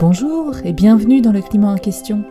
Bonjour 0.00 0.56
et 0.64 0.72
bienvenue 0.72 1.20
dans 1.20 1.30
le 1.30 1.40
climat 1.40 1.68
en 1.68 1.78
question, 1.78 2.24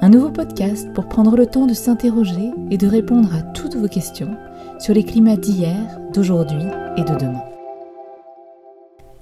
un 0.00 0.08
nouveau 0.08 0.30
podcast 0.30 0.86
pour 0.94 1.08
prendre 1.08 1.36
le 1.36 1.46
temps 1.46 1.66
de 1.66 1.74
s'interroger 1.74 2.50
et 2.70 2.78
de 2.78 2.86
répondre 2.86 3.34
à 3.34 3.42
toutes 3.42 3.74
vos 3.74 3.88
questions 3.88 4.36
sur 4.78 4.94
les 4.94 5.02
climats 5.02 5.36
d'hier, 5.36 5.98
d'aujourd'hui 6.14 6.62
et 6.96 7.02
de 7.02 7.18
demain. 7.18 7.42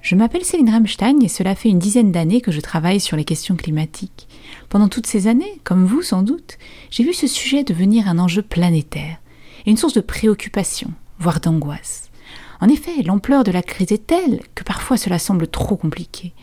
Je 0.02 0.14
m'appelle 0.14 0.44
Céline 0.44 0.68
Ramstein 0.68 1.20
et 1.22 1.28
cela 1.28 1.54
fait 1.54 1.70
une 1.70 1.78
dizaine 1.78 2.12
d'années 2.12 2.42
que 2.42 2.52
je 2.52 2.60
travaille 2.60 3.00
sur 3.00 3.16
les 3.16 3.24
questions 3.24 3.56
climatiques. 3.56 4.28
Pendant 4.68 4.88
toutes 4.88 5.06
ces 5.06 5.26
années, 5.26 5.58
comme 5.64 5.86
vous 5.86 6.02
sans 6.02 6.22
doute, 6.22 6.58
j'ai 6.90 7.02
vu 7.02 7.14
ce 7.14 7.26
sujet 7.26 7.64
devenir 7.64 8.08
un 8.08 8.18
enjeu 8.18 8.42
planétaire 8.42 9.16
et 9.64 9.70
une 9.70 9.78
source 9.78 9.94
de 9.94 10.02
préoccupation, 10.02 10.90
voire 11.18 11.40
d'angoisse. 11.40 12.10
En 12.60 12.68
effet, 12.68 13.02
l'ampleur 13.02 13.42
de 13.42 13.52
la 13.52 13.62
crise 13.62 13.92
est 13.92 14.06
telle 14.06 14.40
que 14.54 14.64
parfois 14.64 14.98
cela 14.98 15.18
semble 15.18 15.48
trop 15.48 15.76
compliqué. 15.76 16.34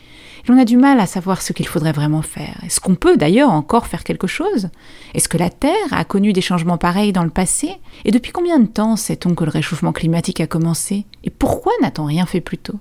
L'on 0.47 0.57
a 0.57 0.65
du 0.65 0.75
mal 0.75 0.99
à 0.99 1.05
savoir 1.05 1.41
ce 1.41 1.53
qu'il 1.53 1.67
faudrait 1.67 1.93
vraiment 1.93 2.21
faire. 2.21 2.59
Est-ce 2.65 2.81
qu'on 2.81 2.95
peut 2.95 3.15
d'ailleurs 3.15 3.51
encore 3.51 3.87
faire 3.87 4.03
quelque 4.03 4.27
chose? 4.27 4.67
Est-ce 5.13 5.29
que 5.29 5.37
la 5.37 5.49
Terre 5.49 5.73
a 5.91 6.03
connu 6.03 6.33
des 6.33 6.41
changements 6.41 6.77
pareils 6.77 7.13
dans 7.13 7.23
le 7.23 7.29
passé? 7.29 7.71
Et 8.03 8.11
depuis 8.11 8.33
combien 8.33 8.59
de 8.59 8.67
temps 8.67 8.97
sait-on 8.97 9.35
que 9.35 9.45
le 9.45 9.51
réchauffement 9.51 9.93
climatique 9.93 10.41
a 10.41 10.47
commencé? 10.47 11.05
Et 11.23 11.29
pourquoi 11.29 11.71
n'a-t-on 11.81 12.03
rien 12.03 12.25
fait 12.25 12.41
plus 12.41 12.57
tôt? 12.57 12.77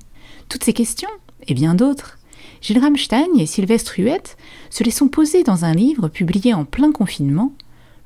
Toutes 0.48 0.64
ces 0.64 0.72
questions, 0.72 1.08
et 1.46 1.54
bien 1.54 1.76
d'autres, 1.76 2.18
Gilles 2.62 2.80
Ramstein 2.80 3.38
et 3.38 3.46
Sylvestre 3.46 3.94
Huette 3.98 4.36
se 4.68 4.82
les 4.82 4.90
sont 4.90 5.08
posées 5.08 5.44
dans 5.44 5.64
un 5.64 5.72
livre 5.72 6.08
publié 6.08 6.54
en 6.54 6.64
plein 6.64 6.90
confinement, 6.90 7.52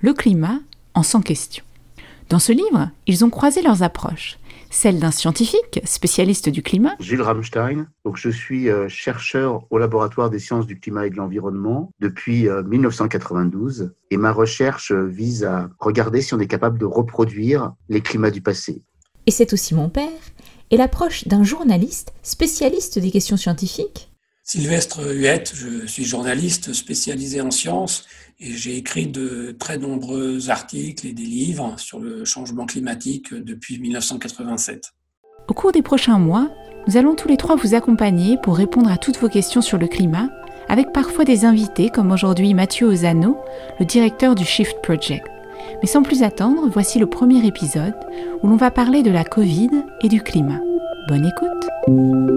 Le 0.00 0.12
climat 0.12 0.58
en 0.92 1.02
100 1.02 1.22
questions. 1.22 1.64
Dans 2.28 2.38
ce 2.38 2.52
livre, 2.52 2.90
ils 3.06 3.24
ont 3.24 3.30
croisé 3.30 3.62
leurs 3.62 3.82
approches 3.82 4.38
celle 4.70 4.98
d'un 4.98 5.10
scientifique, 5.10 5.80
spécialiste 5.84 6.48
du 6.48 6.62
climat. 6.62 6.96
Gilles 7.00 7.22
Ramstein, 7.22 7.86
donc 8.04 8.16
je 8.16 8.30
suis 8.30 8.68
euh, 8.68 8.88
chercheur 8.88 9.66
au 9.70 9.78
laboratoire 9.78 10.30
des 10.30 10.38
sciences 10.38 10.66
du 10.66 10.78
climat 10.78 11.06
et 11.06 11.10
de 11.10 11.16
l'environnement 11.16 11.90
depuis 12.00 12.48
1992 12.48 13.82
euh, 13.82 13.96
et 14.10 14.16
ma 14.16 14.32
recherche 14.32 14.92
vise 14.92 15.44
à 15.44 15.70
regarder 15.78 16.20
si 16.22 16.34
on 16.34 16.40
est 16.40 16.46
capable 16.46 16.78
de 16.78 16.84
reproduire 16.84 17.72
les 17.88 18.00
climats 18.00 18.30
du 18.30 18.40
passé. 18.40 18.82
Et 19.26 19.30
c'est 19.30 19.52
aussi 19.52 19.74
mon 19.74 19.88
père 19.88 20.10
et 20.70 20.76
l'approche 20.76 21.26
d'un 21.26 21.44
journaliste 21.44 22.12
spécialiste 22.22 22.98
des 22.98 23.10
questions 23.10 23.36
scientifiques. 23.36 24.10
Sylvestre 24.42 25.00
Huette, 25.12 25.52
je 25.56 25.86
suis 25.86 26.04
journaliste 26.04 26.72
spécialisé 26.72 27.40
en 27.40 27.50
sciences 27.50 28.04
et 28.38 28.52
j'ai 28.52 28.76
écrit 28.76 29.06
de 29.06 29.56
très 29.58 29.78
nombreux 29.78 30.50
articles 30.50 31.06
et 31.06 31.12
des 31.12 31.22
livres 31.22 31.74
sur 31.78 32.00
le 32.00 32.24
changement 32.24 32.66
climatique 32.66 33.32
depuis 33.32 33.78
1987. 33.78 34.92
Au 35.48 35.54
cours 35.54 35.72
des 35.72 35.82
prochains 35.82 36.18
mois, 36.18 36.50
nous 36.86 36.96
allons 36.96 37.14
tous 37.14 37.28
les 37.28 37.36
trois 37.36 37.56
vous 37.56 37.74
accompagner 37.74 38.36
pour 38.42 38.56
répondre 38.56 38.90
à 38.90 38.98
toutes 38.98 39.18
vos 39.18 39.28
questions 39.28 39.62
sur 39.62 39.78
le 39.78 39.86
climat, 39.86 40.28
avec 40.68 40.92
parfois 40.92 41.24
des 41.24 41.44
invités 41.44 41.88
comme 41.88 42.12
aujourd'hui 42.12 42.52
Mathieu 42.54 42.86
Ozano, 42.86 43.38
le 43.80 43.86
directeur 43.86 44.34
du 44.34 44.44
Shift 44.44 44.76
Project. 44.82 45.26
Mais 45.82 45.88
sans 45.88 46.02
plus 46.02 46.22
attendre, 46.22 46.68
voici 46.68 46.98
le 46.98 47.06
premier 47.06 47.44
épisode 47.46 47.94
où 48.42 48.48
l'on 48.48 48.56
va 48.56 48.70
parler 48.70 49.02
de 49.02 49.10
la 49.10 49.24
Covid 49.24 49.70
et 50.02 50.08
du 50.08 50.22
climat. 50.22 50.60
Bonne 51.08 51.26
écoute 51.26 52.35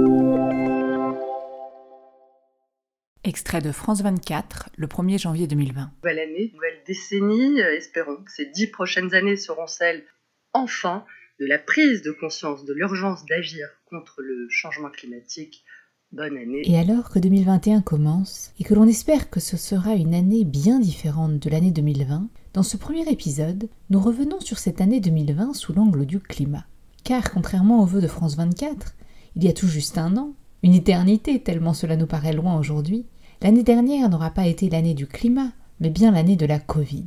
Extrait 3.26 3.60
de 3.60 3.74
France 3.74 4.02
24, 4.02 4.70
le 4.78 4.88
1er 4.88 5.20
janvier 5.20 5.46
2020. 5.46 5.92
Nouvelle 6.04 6.20
année, 6.20 6.52
nouvelle 6.54 6.82
décennie, 6.88 7.62
euh, 7.62 7.76
espérons 7.76 8.16
que 8.16 8.32
ces 8.32 8.46
dix 8.46 8.68
prochaines 8.68 9.14
années 9.14 9.36
seront 9.36 9.68
celles, 9.68 10.06
enfin, 10.54 11.04
de 11.42 11.46
la 11.46 11.60
prise 11.60 12.02
de 12.02 12.12
conscience 12.12 12.64
de 12.64 12.74
l'urgence 12.74 13.26
d'agir 13.26 13.68
contre 13.90 14.22
le 14.22 14.48
changement 14.50 14.90
climatique. 14.90 15.66
Bonne 16.14 16.38
année. 16.38 16.62
Et 16.64 16.80
alors 16.80 17.10
que 17.10 17.20
2021 17.20 17.82
commence, 17.82 18.54
et 18.58 18.64
que 18.64 18.74
l'on 18.74 18.88
espère 18.88 19.30
que 19.30 19.42
ce 19.42 19.58
sera 19.58 19.96
une 19.96 20.16
année 20.16 20.46
bien 20.46 20.80
différente 20.80 21.40
de 21.40 21.50
l'année 21.50 21.72
2020, 21.72 22.30
dans 22.54 22.64
ce 22.64 22.78
premier 22.78 23.06
épisode, 23.12 23.68
nous 23.90 24.00
revenons 24.00 24.40
sur 24.40 24.60
cette 24.60 24.80
année 24.80 25.02
2020 25.02 25.54
sous 25.54 25.74
l'angle 25.74 26.06
du 26.06 26.22
climat. 26.22 26.66
Car 27.04 27.30
contrairement 27.32 27.84
aux 27.84 27.86
vœux 27.86 28.02
de 28.02 28.08
France 28.08 28.38
24, 28.38 28.96
il 29.36 29.44
y 29.44 29.50
a 29.50 29.54
tout 29.54 29.68
juste 29.68 29.98
un 29.98 30.16
an, 30.16 30.36
une 30.64 30.74
éternité 30.74 31.42
tellement 31.42 31.74
cela 31.74 31.96
nous 31.96 32.08
paraît 32.08 32.34
loin 32.34 32.58
aujourd'hui, 32.58 33.06
L'année 33.42 33.64
dernière 33.64 34.10
n'aura 34.10 34.32
pas 34.32 34.48
été 34.48 34.70
l'année 34.70 34.94
du 34.94 35.08
climat, 35.08 35.54
mais 35.80 35.90
bien 35.90 36.12
l'année 36.12 36.36
de 36.36 36.46
la 36.46 36.60
Covid. 36.60 37.06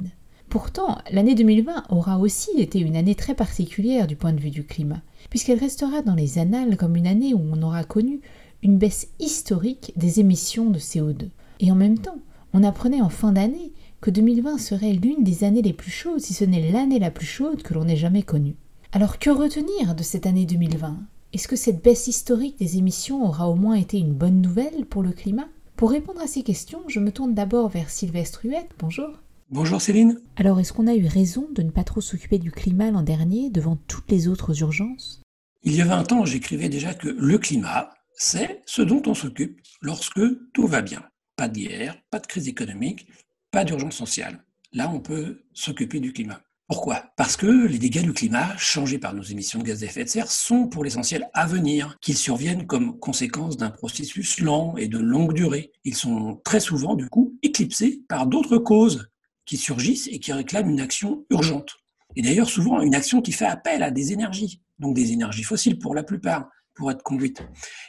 Pourtant, 0.49 0.97
l'année 1.11 1.35
2020 1.35 1.85
aura 1.91 2.19
aussi 2.19 2.51
été 2.57 2.79
une 2.79 2.97
année 2.97 3.15
très 3.15 3.35
particulière 3.35 4.07
du 4.07 4.17
point 4.17 4.33
de 4.33 4.41
vue 4.41 4.51
du 4.51 4.65
climat, 4.65 5.03
puisqu'elle 5.29 5.59
restera 5.59 6.01
dans 6.01 6.15
les 6.15 6.39
annales 6.39 6.79
comme 6.79 6.97
une 6.97 7.07
année 7.07 7.35
où 7.35 7.43
on 7.53 7.61
aura 7.61 7.85
connu 7.85 8.23
une 8.63 8.79
baisse 8.79 9.09
historique 9.21 9.93
des 9.97 10.21
émissions 10.21 10.71
de 10.71 10.79
CO2. 10.79 11.29
Et 11.61 11.71
en 11.71 11.75
même 11.75 11.99
temps, 11.99 12.19
on 12.55 12.65
apprenait 12.65 13.03
en 13.03 13.11
fin 13.11 13.33
d'année 13.33 13.73
que 14.01 14.11
2020 14.11 14.57
serait 14.57 14.95
l'une 14.95 15.25
des 15.25 15.45
années 15.45 15.61
les 15.61 15.75
plus 15.75 15.91
chaudes, 15.91 16.21
si 16.21 16.33
ce 16.33 16.47
n'est 16.47 16.73
l'année 16.73 16.99
la 16.99 17.11
plus 17.11 17.27
chaude 17.27 17.63
que 17.63 17.75
l'on 17.75 17.89
ait 17.89 17.97
jamais 17.97 18.23
connue. 18.23 18.57
Alors 18.93 19.19
que 19.19 19.29
retenir 19.29 19.95
de 19.95 20.03
cette 20.03 20.27
année 20.27 20.47
2020 20.47 20.97
Est-ce 21.33 21.49
que 21.49 21.57
cette 21.57 21.83
baisse 21.83 22.09
historique 22.09 22.59
des 22.59 22.77
émissions 22.77 23.25
aura 23.25 23.49
au 23.49 23.55
moins 23.55 23.77
été 23.77 23.97
une 23.97 24.13
bonne 24.13 24.43
nouvelle 24.43 24.85
pour 24.85 25.03
le 25.03 25.13
climat? 25.13 25.49
Pour 25.77 25.91
répondre 25.91 26.21
à 26.21 26.27
ces 26.27 26.43
questions, 26.43 26.83
je 26.89 27.01
me 27.01 27.11
tourne 27.11 27.33
d'abord 27.33 27.71
vers 27.71 27.89
Sylvestre 27.89 28.45
Huette. 28.45 28.69
Bonjour. 28.79 29.09
Bonjour 29.49 29.81
Céline. 29.81 30.21
Alors, 30.37 30.61
est-ce 30.61 30.75
qu'on 30.75 30.87
a 30.87 30.95
eu 30.95 31.07
raison 31.07 31.49
de 31.55 31.63
ne 31.63 31.71
pas 31.71 31.85
trop 31.85 32.03
s'occuper 32.03 32.39
du 32.39 32.51
climat 32.51 32.91
l'an 32.91 33.03
dernier 33.03 33.49
devant 33.49 33.77
toutes 33.89 34.11
les 34.11 34.29
autres 34.29 34.61
urgences? 34.61 35.23
Il 35.63 35.75
y 35.75 35.81
a 35.81 35.87
20 35.87 36.13
ans, 36.13 36.27
j'écrivais 36.27 36.69
déjà 36.69 36.93
que 36.93 37.09
le 37.09 37.39
climat, 37.39 37.89
c'est 38.15 38.61
ce 38.67 38.83
dont 38.83 39.01
on 39.07 39.15
s'occupe 39.15 39.59
lorsque 39.81 40.21
tout 40.53 40.67
va 40.67 40.83
bien. 40.83 41.03
Pas 41.37 41.49
de 41.49 41.61
guerre, 41.61 41.97
pas 42.11 42.19
de 42.19 42.27
crise 42.27 42.49
économique, 42.49 43.09
pas 43.51 43.65
d'urgence 43.65 43.97
sociale. 43.97 44.45
Là, 44.75 44.91
on 44.93 45.01
peut 45.01 45.41
s'occuper 45.55 45.99
du 45.99 46.13
climat. 46.13 46.43
Pourquoi? 46.73 47.05
Parce 47.19 47.37
que 47.37 47.67
les 47.67 47.79
dégâts 47.79 48.01
du 48.01 48.15
climat, 48.15 48.57
changés 48.57 48.99
par 48.99 49.13
nos 49.13 49.23
émissions 49.23 49.59
de 49.59 49.65
gaz 49.65 49.83
à 49.83 49.87
effet 49.89 50.05
de 50.05 50.09
serre, 50.09 50.31
sont 50.31 50.69
pour 50.69 50.85
l'essentiel 50.85 51.29
à 51.35 51.47
venir, 51.47 51.99
qu'ils 52.01 52.17
surviennent 52.17 52.67
comme 52.67 52.99
conséquence 52.99 53.59
d'un 53.59 53.69
processus 53.69 54.41
lent 54.41 54.79
et 54.79 54.89
de 54.89 54.97
longue 54.97 55.35
durée. 55.35 55.71
Ils 55.85 55.95
sont 55.95 56.41
très 56.47 56.61
souvent, 56.61 56.95
du 56.95 57.11
coup, 57.11 57.37
éclipsés 57.43 58.01
par 58.09 58.27
d'autres 58.27 58.57
causes 58.57 59.11
qui 59.45 59.59
surgissent 59.59 60.09
et 60.11 60.19
qui 60.19 60.33
réclament 60.33 60.71
une 60.71 60.81
action 60.81 61.27
urgente. 61.29 61.77
Et 62.17 62.23
d'ailleurs, 62.23 62.49
souvent, 62.49 62.81
une 62.81 62.95
action 62.95 63.21
qui 63.21 63.33
fait 63.33 63.45
appel 63.45 63.83
à 63.83 63.91
des 63.91 64.15
énergies, 64.15 64.63
donc 64.79 64.95
des 64.95 65.13
énergies 65.13 65.45
fossiles 65.45 65.79
pour 65.79 65.95
la 65.95 66.05
plupart, 66.05 66.49
pour 66.75 66.91
être 66.91 67.03
conduites. 67.03 67.43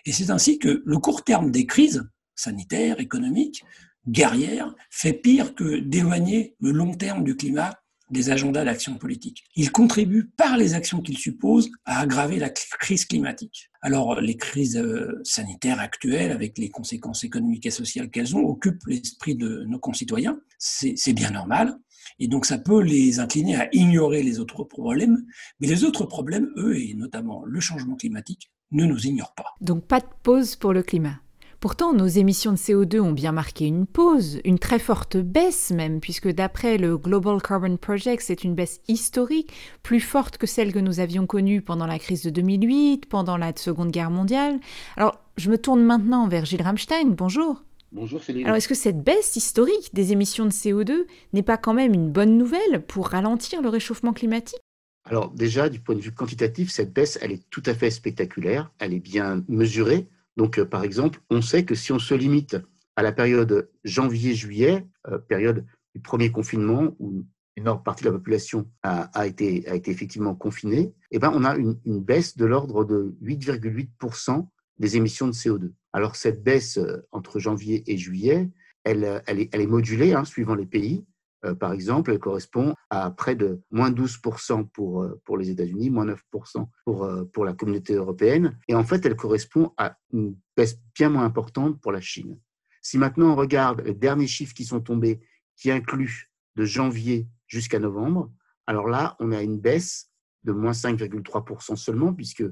Et 0.06 0.12
c'est 0.12 0.30
ainsi 0.30 0.60
que 0.60 0.84
le 0.86 0.98
court 0.98 1.24
terme 1.24 1.52
des 1.52 1.66
crises 1.66 2.04
sanitaires, 2.36 3.00
économiques, 3.00 3.64
guerrières, 4.10 4.76
fait 4.90 5.14
pire 5.14 5.56
que 5.56 5.80
d'éloigner 5.80 6.58
le 6.60 6.72
long 6.72 6.94
terme 6.94 7.24
du 7.24 7.38
climat 7.38 7.72
des 8.14 8.30
agendas 8.30 8.64
d'action 8.64 8.96
politique. 8.96 9.44
Il 9.56 9.72
contribue 9.72 10.30
par 10.38 10.56
les 10.56 10.74
actions 10.74 11.02
qu'il 11.02 11.18
suppose 11.18 11.70
à 11.86 12.00
aggraver 12.00 12.40
la 12.40 12.50
crise 12.50 13.06
climatique. 13.06 13.70
Alors 13.82 14.22
les 14.22 14.38
crises 14.38 14.78
euh, 14.78 15.20
sanitaires 15.24 15.80
actuelles, 15.80 16.32
avec 16.32 16.58
les 16.58 16.70
conséquences 16.70 17.24
économiques 17.26 17.66
et 17.66 17.72
sociales 17.72 18.10
qu'elles 18.10 18.36
ont, 18.36 18.46
occupent 18.46 18.86
l'esprit 18.88 19.36
de 19.36 19.66
nos 19.68 19.80
concitoyens. 19.80 20.40
C'est 20.58 21.14
bien 21.14 21.32
normal. 21.32 21.78
Et 22.20 22.28
donc 22.28 22.46
ça 22.46 22.58
peut 22.58 22.82
les 22.82 23.20
incliner 23.20 23.56
à 23.56 23.68
ignorer 23.74 24.24
les 24.24 24.40
autres 24.40 24.64
problèmes. 24.64 25.26
Mais 25.60 25.68
les 25.68 25.84
autres 25.84 26.06
problèmes, 26.06 26.50
eux, 26.58 26.78
et 26.78 26.94
notamment 26.94 27.44
le 27.46 27.60
changement 27.60 27.96
climatique, 27.96 28.52
ne 28.72 28.86
nous 28.86 29.06
ignorent 29.06 29.36
pas. 29.36 29.56
Donc 29.62 29.88
pas 29.88 30.00
de 30.00 30.08
pause 30.24 30.56
pour 30.56 30.74
le 30.74 30.84
climat. 30.84 31.23
Pourtant, 31.64 31.94
nos 31.94 32.08
émissions 32.08 32.52
de 32.52 32.58
CO2 32.58 33.00
ont 33.00 33.14
bien 33.14 33.32
marqué 33.32 33.68
une 33.68 33.86
pause, 33.86 34.42
une 34.44 34.60
très 34.60 34.80
forte 34.80 35.16
baisse 35.16 35.72
même, 35.72 36.02
puisque 36.02 36.28
d'après 36.28 36.78
le 36.78 36.98
Global 36.98 37.42
Carbon 37.42 37.78
Project, 37.78 38.22
c'est 38.22 38.44
une 38.44 38.54
baisse 38.54 38.82
historique, 38.90 39.50
plus 39.82 40.02
forte 40.02 40.38
que 40.38 40.46
celle 40.46 40.74
que 40.74 40.80
nous 40.80 41.00
avions 41.00 41.26
connue 41.26 41.62
pendant 41.62 41.88
la 41.88 42.00
crise 42.00 42.22
de 42.22 42.32
2008, 42.32 43.06
pendant 43.06 43.38
la 43.38 43.54
Seconde 43.56 43.92
Guerre 43.92 44.12
mondiale. 44.12 44.60
Alors, 44.98 45.22
je 45.38 45.50
me 45.50 45.58
tourne 45.58 45.82
maintenant 45.82 46.28
vers 46.28 46.44
Gilles 46.44 46.64
Ramstein. 46.64 47.12
Bonjour. 47.12 47.64
Bonjour 47.94 48.22
Céline. 48.22 48.44
Alors, 48.44 48.58
est-ce 48.58 48.68
que 48.68 48.76
cette 48.76 49.02
baisse 49.02 49.38
historique 49.38 49.92
des 49.94 50.12
émissions 50.12 50.44
de 50.44 50.52
CO2 50.52 51.06
n'est 51.32 51.44
pas 51.44 51.56
quand 51.56 51.74
même 51.74 51.94
une 51.94 52.12
bonne 52.12 52.38
nouvelle 52.38 52.84
pour 52.86 53.08
ralentir 53.08 53.62
le 53.62 53.70
réchauffement 53.70 54.12
climatique? 54.12 54.60
Alors 55.06 55.30
déjà, 55.30 55.70
du 55.70 55.80
point 55.80 55.96
de 55.96 56.02
vue 56.02 56.12
quantitatif, 56.12 56.72
cette 56.72 56.92
baisse, 56.92 57.18
elle 57.22 57.32
est 57.32 57.50
tout 57.50 57.64
à 57.66 57.74
fait 57.74 57.90
spectaculaire, 57.90 58.70
elle 58.80 58.94
est 58.94 59.00
bien 59.00 59.46
mesurée. 59.48 60.10
Donc, 60.38 60.60
euh, 60.60 60.66
par 60.66 60.84
exemple, 60.84 61.20
on 61.30 61.42
sait 61.42 61.66
que 61.66 61.76
si 61.76 61.92
on 61.92 62.00
se 62.00 62.14
limite 62.14 62.58
à 62.96 63.04
la 63.04 63.12
période 63.12 63.70
janvier-juillet, 63.84 64.86
euh, 65.08 65.18
période 65.18 65.66
du 65.96 66.02
premier 66.02 66.32
confinement, 66.32 66.96
où 67.00 67.26
une 67.56 67.64
énorme 67.64 67.84
partie 67.84 68.04
de 68.04 68.10
la 68.10 68.16
population 68.18 68.68
a, 68.82 69.28
été, 69.28 69.64
effectivement 69.90 70.34
confinée, 70.34 70.94
eh 71.12 71.20
ben, 71.20 71.32
on 71.34 71.44
a 71.44 71.56
une, 71.56 71.78
baisse 71.86 72.36
de 72.36 72.46
l'ordre 72.46 72.84
de 72.84 73.16
8,8% 73.22 74.48
des 74.80 74.98
émissions 74.98 75.28
de 75.28 75.34
CO2. 75.34 75.72
Alors, 75.94 76.16
cette 76.16 76.44
baisse 76.44 76.78
euh, 76.78 77.06
entre 77.12 77.40
janvier 77.40 77.84
et 77.86 77.98
juillet, 77.98 78.50
elle, 78.84 79.22
elle, 79.28 79.40
est, 79.40 79.50
elle 79.54 79.62
est, 79.62 79.68
modulée 79.68 80.14
hein, 80.14 80.26
suivant 80.26 80.56
les 80.56 80.66
pays. 80.66 81.06
Euh, 81.46 81.56
par 81.56 81.74
exemple, 81.74 82.12
elle 82.12 82.20
correspond 82.20 82.76
à 82.90 83.12
près 83.12 83.36
de 83.36 83.62
moins 83.72 83.92
12% 83.92 84.70
pour, 84.70 85.04
euh, 85.04 85.20
pour 85.26 85.38
les 85.38 85.50
États-Unis, 85.50 85.90
moins 85.90 86.06
9% 86.06 86.70
pour, 86.86 87.04
euh, 87.04 87.26
pour 87.26 87.46
la 87.46 87.54
communauté 87.54 87.94
européenne. 87.94 88.58
Et 88.68 88.76
en 88.76 88.84
fait, 88.84 89.06
elle 89.06 89.16
correspond 89.16 89.74
à 89.78 89.98
une 90.12 90.38
baisse 90.56 90.80
bien 90.96 91.10
moins 91.10 91.26
importante 91.26 91.80
pour 91.82 91.92
la 91.92 92.02
Chine. 92.02 92.40
Si 92.82 92.98
maintenant 92.98 93.32
on 93.32 93.36
regarde 93.36 93.82
les 93.82 93.94
derniers 93.94 94.28
chiffres 94.28 94.54
qui 94.54 94.66
sont 94.66 94.82
tombés, 94.82 95.22
qui 95.56 95.72
incluent 95.72 96.30
de 96.56 96.66
janvier 96.66 97.28
jusqu'à 97.48 97.80
novembre, 97.80 98.32
alors 98.68 98.88
là, 98.88 99.16
on 99.20 99.32
a 99.32 99.42
une 99.42 99.60
baisse 99.60 100.10
de 100.44 100.52
moins 100.52 100.72
5,3% 100.72 101.76
seulement, 101.76 102.14
puisque 102.14 102.44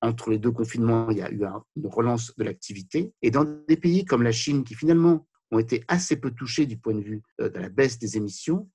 entre 0.00 0.30
les 0.30 0.38
deux 0.38 0.52
confinements, 0.52 1.10
il 1.10 1.18
y 1.18 1.22
a 1.22 1.30
eu 1.30 1.42
une 1.76 1.86
relance 1.86 2.34
de 2.36 2.44
l'activité. 2.44 3.12
Et 3.22 3.30
dans 3.30 3.44
des 3.66 3.76
pays 3.76 4.04
comme 4.04 4.22
la 4.22 4.32
Chine, 4.32 4.64
qui 4.64 4.74
finalement 4.74 5.26
ont 5.50 5.58
été 5.58 5.84
assez 5.88 6.16
peu 6.16 6.30
touchés 6.30 6.66
du 6.66 6.76
point 6.76 6.94
de 6.94 7.00
vue 7.00 7.22
euh, 7.40 7.48
de 7.48 7.58
la 7.58 7.68
baisse 7.68 7.98
des 7.98 8.16
émissions, 8.16 8.68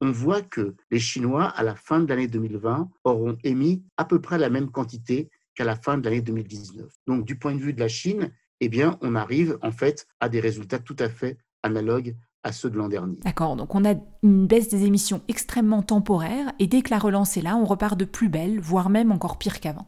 on 0.00 0.12
voit 0.12 0.42
que 0.42 0.74
les 0.90 0.98
Chinois, 0.98 1.44
à 1.44 1.62
la 1.62 1.74
fin 1.74 2.00
de 2.00 2.06
l'année 2.06 2.28
2020, 2.28 2.88
auront 3.04 3.36
émis 3.44 3.84
à 3.96 4.04
peu 4.04 4.20
près 4.20 4.38
la 4.38 4.48
même 4.48 4.70
quantité 4.70 5.30
qu'à 5.54 5.64
la 5.64 5.76
fin 5.76 5.98
de 5.98 6.04
l'année 6.04 6.22
2019. 6.22 6.90
Donc, 7.06 7.24
du 7.26 7.36
point 7.36 7.54
de 7.54 7.60
vue 7.60 7.74
de 7.74 7.80
la 7.80 7.88
Chine, 7.88 8.32
eh 8.60 8.68
bien, 8.68 8.98
on 9.02 9.14
arrive 9.14 9.58
en 9.62 9.72
fait 9.72 10.06
à 10.20 10.28
des 10.28 10.40
résultats 10.40 10.78
tout 10.78 10.96
à 10.98 11.08
fait 11.08 11.38
analogues 11.62 12.16
à 12.42 12.52
ceux 12.52 12.70
de 12.70 12.78
l'an 12.78 12.88
dernier. 12.88 13.18
D'accord, 13.22 13.56
donc 13.56 13.74
on 13.74 13.84
a 13.84 13.94
une 14.22 14.46
baisse 14.46 14.68
des 14.68 14.84
émissions 14.84 15.20
extrêmement 15.28 15.82
temporaire 15.82 16.52
et 16.58 16.66
dès 16.66 16.80
que 16.80 16.90
la 16.90 16.98
relance 16.98 17.36
est 17.36 17.42
là, 17.42 17.56
on 17.56 17.66
repart 17.66 17.98
de 17.98 18.06
plus 18.06 18.30
belle, 18.30 18.60
voire 18.60 18.88
même 18.88 19.12
encore 19.12 19.36
pire 19.36 19.60
qu'avant. 19.60 19.86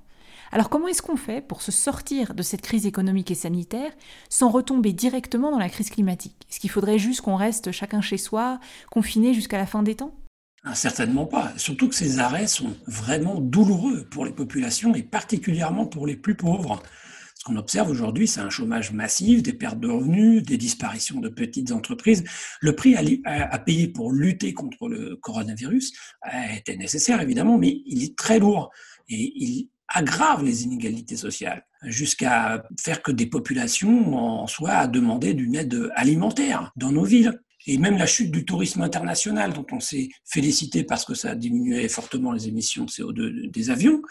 Alors 0.54 0.68
comment 0.68 0.86
est-ce 0.86 1.00
qu'on 1.00 1.16
fait 1.16 1.40
pour 1.40 1.62
se 1.62 1.72
sortir 1.72 2.34
de 2.34 2.42
cette 2.42 2.60
crise 2.60 2.84
économique 2.84 3.30
et 3.30 3.34
sanitaire 3.34 3.90
sans 4.28 4.50
retomber 4.50 4.92
directement 4.92 5.50
dans 5.50 5.58
la 5.58 5.70
crise 5.70 5.88
climatique? 5.88 6.36
Est-ce 6.50 6.60
qu'il 6.60 6.68
faudrait 6.68 6.98
juste 6.98 7.22
qu'on 7.22 7.36
reste 7.36 7.72
chacun 7.72 8.02
chez 8.02 8.18
soi, 8.18 8.60
confiné 8.90 9.32
jusqu'à 9.32 9.56
la 9.56 9.64
fin 9.64 9.82
des 9.82 9.94
temps? 9.94 10.14
Ah, 10.62 10.74
Certainement 10.74 11.24
pas. 11.24 11.54
Surtout 11.56 11.88
que 11.88 11.94
ces 11.94 12.18
arrêts 12.18 12.46
sont 12.46 12.76
vraiment 12.86 13.40
douloureux 13.40 14.06
pour 14.10 14.26
les 14.26 14.32
populations 14.32 14.94
et 14.94 15.02
particulièrement 15.02 15.86
pour 15.86 16.06
les 16.06 16.16
plus 16.16 16.34
pauvres. 16.34 16.82
Ce 17.34 17.44
qu'on 17.44 17.56
observe 17.56 17.88
aujourd'hui, 17.88 18.28
c'est 18.28 18.40
un 18.40 18.50
chômage 18.50 18.92
massif, 18.92 19.42
des 19.42 19.54
pertes 19.54 19.80
de 19.80 19.88
revenus, 19.88 20.42
des 20.42 20.58
disparitions 20.58 21.18
de 21.18 21.30
petites 21.30 21.72
entreprises. 21.72 22.24
Le 22.60 22.76
prix 22.76 22.94
à, 23.24 23.58
payer 23.58 23.88
pour 23.88 24.12
lutter 24.12 24.52
contre 24.52 24.88
le 24.88 25.16
coronavirus 25.16 25.94
était 26.54 26.76
nécessaire, 26.76 27.22
évidemment, 27.22 27.56
mais 27.56 27.80
il 27.86 28.04
est 28.04 28.16
très 28.16 28.38
lourd. 28.38 28.70
Et 29.08 29.32
il 29.34 29.70
aggrave 29.92 30.44
les 30.44 30.64
inégalités 30.64 31.16
sociales, 31.16 31.66
jusqu'à 31.84 32.64
faire 32.80 33.02
que 33.02 33.12
des 33.12 33.26
populations 33.26 34.16
en 34.16 34.46
soient 34.46 34.70
à 34.70 34.86
demander 34.86 35.34
d'une 35.34 35.54
aide 35.54 35.90
alimentaire 35.94 36.72
dans 36.76 36.92
nos 36.92 37.04
villes. 37.04 37.40
Et 37.66 37.78
même 37.78 37.96
la 37.96 38.06
chute 38.06 38.32
du 38.32 38.44
tourisme 38.44 38.82
international, 38.82 39.52
dont 39.52 39.66
on 39.70 39.78
s'est 39.78 40.08
félicité 40.24 40.82
parce 40.82 41.04
que 41.04 41.14
ça 41.14 41.30
a 41.30 41.34
diminué 41.36 41.88
fortement 41.88 42.32
les 42.32 42.48
émissions 42.48 42.84
de 42.84 42.90
CO2 42.90 43.50
des 43.50 43.70
avions, 43.70 44.02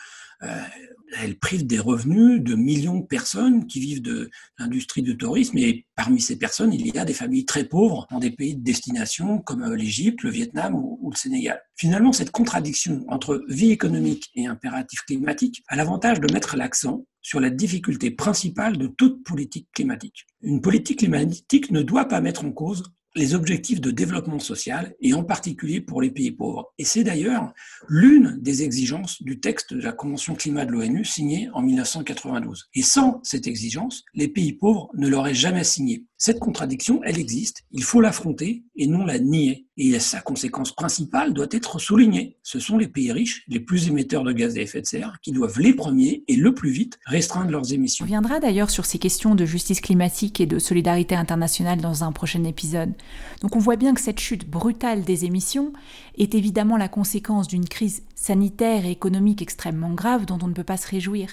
elle 1.19 1.37
prive 1.37 1.65
des 1.65 1.79
revenus 1.79 2.41
de 2.41 2.55
millions 2.55 2.99
de 2.99 3.05
personnes 3.05 3.67
qui 3.67 3.79
vivent 3.79 4.01
de 4.01 4.29
l'industrie 4.57 5.01
du 5.01 5.17
tourisme. 5.17 5.57
Et 5.57 5.85
parmi 5.95 6.21
ces 6.21 6.37
personnes, 6.37 6.73
il 6.73 6.85
y 6.87 6.97
a 6.97 7.05
des 7.05 7.13
familles 7.13 7.45
très 7.45 7.65
pauvres 7.65 8.07
dans 8.09 8.19
des 8.19 8.31
pays 8.31 8.55
de 8.55 8.63
destination 8.63 9.39
comme 9.39 9.63
euh, 9.63 9.75
l'Égypte, 9.75 10.23
le 10.23 10.29
Vietnam 10.29 10.75
ou, 10.75 11.09
le 11.11 11.17
Sénégal. 11.17 11.61
Finalement, 11.75 12.13
cette 12.13 12.31
contradiction 12.31 13.03
entre 13.09 13.43
vie 13.49 13.71
économique 13.71 14.29
et 14.35 14.45
impératif 14.45 15.01
climatique 15.01 15.63
a 15.67 15.75
l'avantage 15.75 16.19
de 16.19 16.31
mettre 16.31 16.55
l'accent 16.55 17.05
sur 17.21 17.39
la 17.39 17.49
difficulté 17.49 18.11
principale 18.11 18.77
de 18.77 18.87
toute 18.87 19.23
politique 19.23 19.67
climatique. 19.73 20.25
Une 20.41 20.61
politique 20.61 20.99
climatique 20.99 21.71
ne 21.71 21.81
doit 21.81 22.05
pas 22.05 22.21
mettre 22.21 22.45
en 22.45 22.51
cause 22.51 22.83
les 23.15 23.35
objectifs 23.35 23.81
de 23.81 23.91
développement 23.91 24.39
social 24.39 24.95
et 25.01 25.13
en 25.13 25.23
particulier 25.23 25.81
pour 25.81 26.01
les 26.01 26.11
pays 26.11 26.31
pauvres. 26.31 26.73
Et 26.77 26.85
c'est 26.85 27.03
d'ailleurs 27.03 27.53
l'une 27.87 28.37
des 28.41 28.63
exigences 28.63 29.21
du 29.21 29.39
texte 29.39 29.73
de 29.73 29.81
la 29.81 29.91
Convention 29.91 30.35
climat 30.35 30.65
de 30.65 30.71
l'ONU 30.71 31.03
signée 31.03 31.49
en 31.53 31.61
1992. 31.61 32.69
Et 32.73 32.81
sans 32.81 33.19
cette 33.23 33.47
exigence, 33.47 34.03
les 34.13 34.27
pays 34.27 34.53
pauvres 34.53 34.89
ne 34.95 35.07
l'auraient 35.07 35.33
jamais 35.33 35.63
signée. 35.63 36.05
Cette 36.23 36.37
contradiction, 36.37 37.01
elle 37.03 37.17
existe, 37.17 37.63
il 37.71 37.81
faut 37.81 37.99
l'affronter 37.99 38.61
et 38.75 38.85
non 38.85 39.05
la 39.05 39.17
nier. 39.17 39.65
Et 39.75 39.97
sa 39.97 40.21
conséquence 40.21 40.71
principale 40.71 41.33
doit 41.33 41.47
être 41.49 41.79
soulignée. 41.79 42.37
Ce 42.43 42.59
sont 42.59 42.77
les 42.77 42.87
pays 42.87 43.11
riches, 43.11 43.43
les 43.47 43.59
plus 43.59 43.87
émetteurs 43.87 44.23
de 44.23 44.31
gaz 44.31 44.55
à 44.55 44.61
effet 44.61 44.81
de 44.81 44.85
serre, 44.85 45.17
qui 45.23 45.31
doivent 45.31 45.59
les 45.59 45.73
premiers 45.73 46.23
et 46.27 46.35
le 46.35 46.53
plus 46.53 46.69
vite 46.69 46.99
restreindre 47.07 47.49
leurs 47.49 47.73
émissions. 47.73 48.03
On 48.03 48.05
reviendra 48.05 48.39
d'ailleurs 48.39 48.69
sur 48.69 48.85
ces 48.85 48.99
questions 48.99 49.33
de 49.33 49.45
justice 49.45 49.81
climatique 49.81 50.39
et 50.39 50.45
de 50.45 50.59
solidarité 50.59 51.15
internationale 51.15 51.81
dans 51.81 52.03
un 52.03 52.11
prochain 52.11 52.43
épisode. 52.43 52.93
Donc 53.41 53.55
on 53.55 53.59
voit 53.59 53.75
bien 53.75 53.95
que 53.95 54.01
cette 54.01 54.19
chute 54.19 54.47
brutale 54.47 55.03
des 55.03 55.25
émissions 55.25 55.73
est 56.19 56.35
évidemment 56.35 56.77
la 56.77 56.87
conséquence 56.87 57.47
d'une 57.47 57.67
crise 57.67 58.03
sanitaire 58.13 58.85
et 58.85 58.91
économique 58.91 59.41
extrêmement 59.41 59.93
grave 59.93 60.27
dont 60.27 60.37
on 60.43 60.47
ne 60.47 60.53
peut 60.53 60.63
pas 60.63 60.77
se 60.77 60.87
réjouir. 60.87 61.29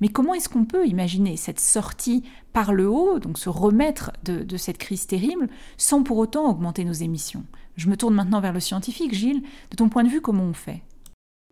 Mais 0.00 0.08
comment 0.08 0.34
est-ce 0.34 0.48
qu'on 0.48 0.64
peut 0.64 0.88
imaginer 0.88 1.36
cette 1.36 1.60
sortie 1.60 2.24
par 2.54 2.72
le 2.72 2.88
haut, 2.88 3.18
donc 3.18 3.36
se 3.36 3.50
remettre 3.50 4.12
de, 4.22 4.56
cette 4.56 4.78
crise 4.78 5.06
terrible, 5.06 5.48
sans 5.76 6.02
pour 6.02 6.16
autant 6.18 6.48
augmenter 6.48 6.84
nos 6.84 6.92
émissions 6.92 7.44
Je 7.76 7.90
me 7.90 7.96
tourne 7.96 8.14
maintenant 8.14 8.40
vers 8.40 8.52
le 8.52 8.60
scientifique. 8.60 9.12
Gilles, 9.12 9.42
de 9.70 9.76
ton 9.76 9.90
point 9.90 10.04
de 10.04 10.08
vue, 10.08 10.22
comment 10.22 10.44
on 10.44 10.54
fait? 10.54 10.82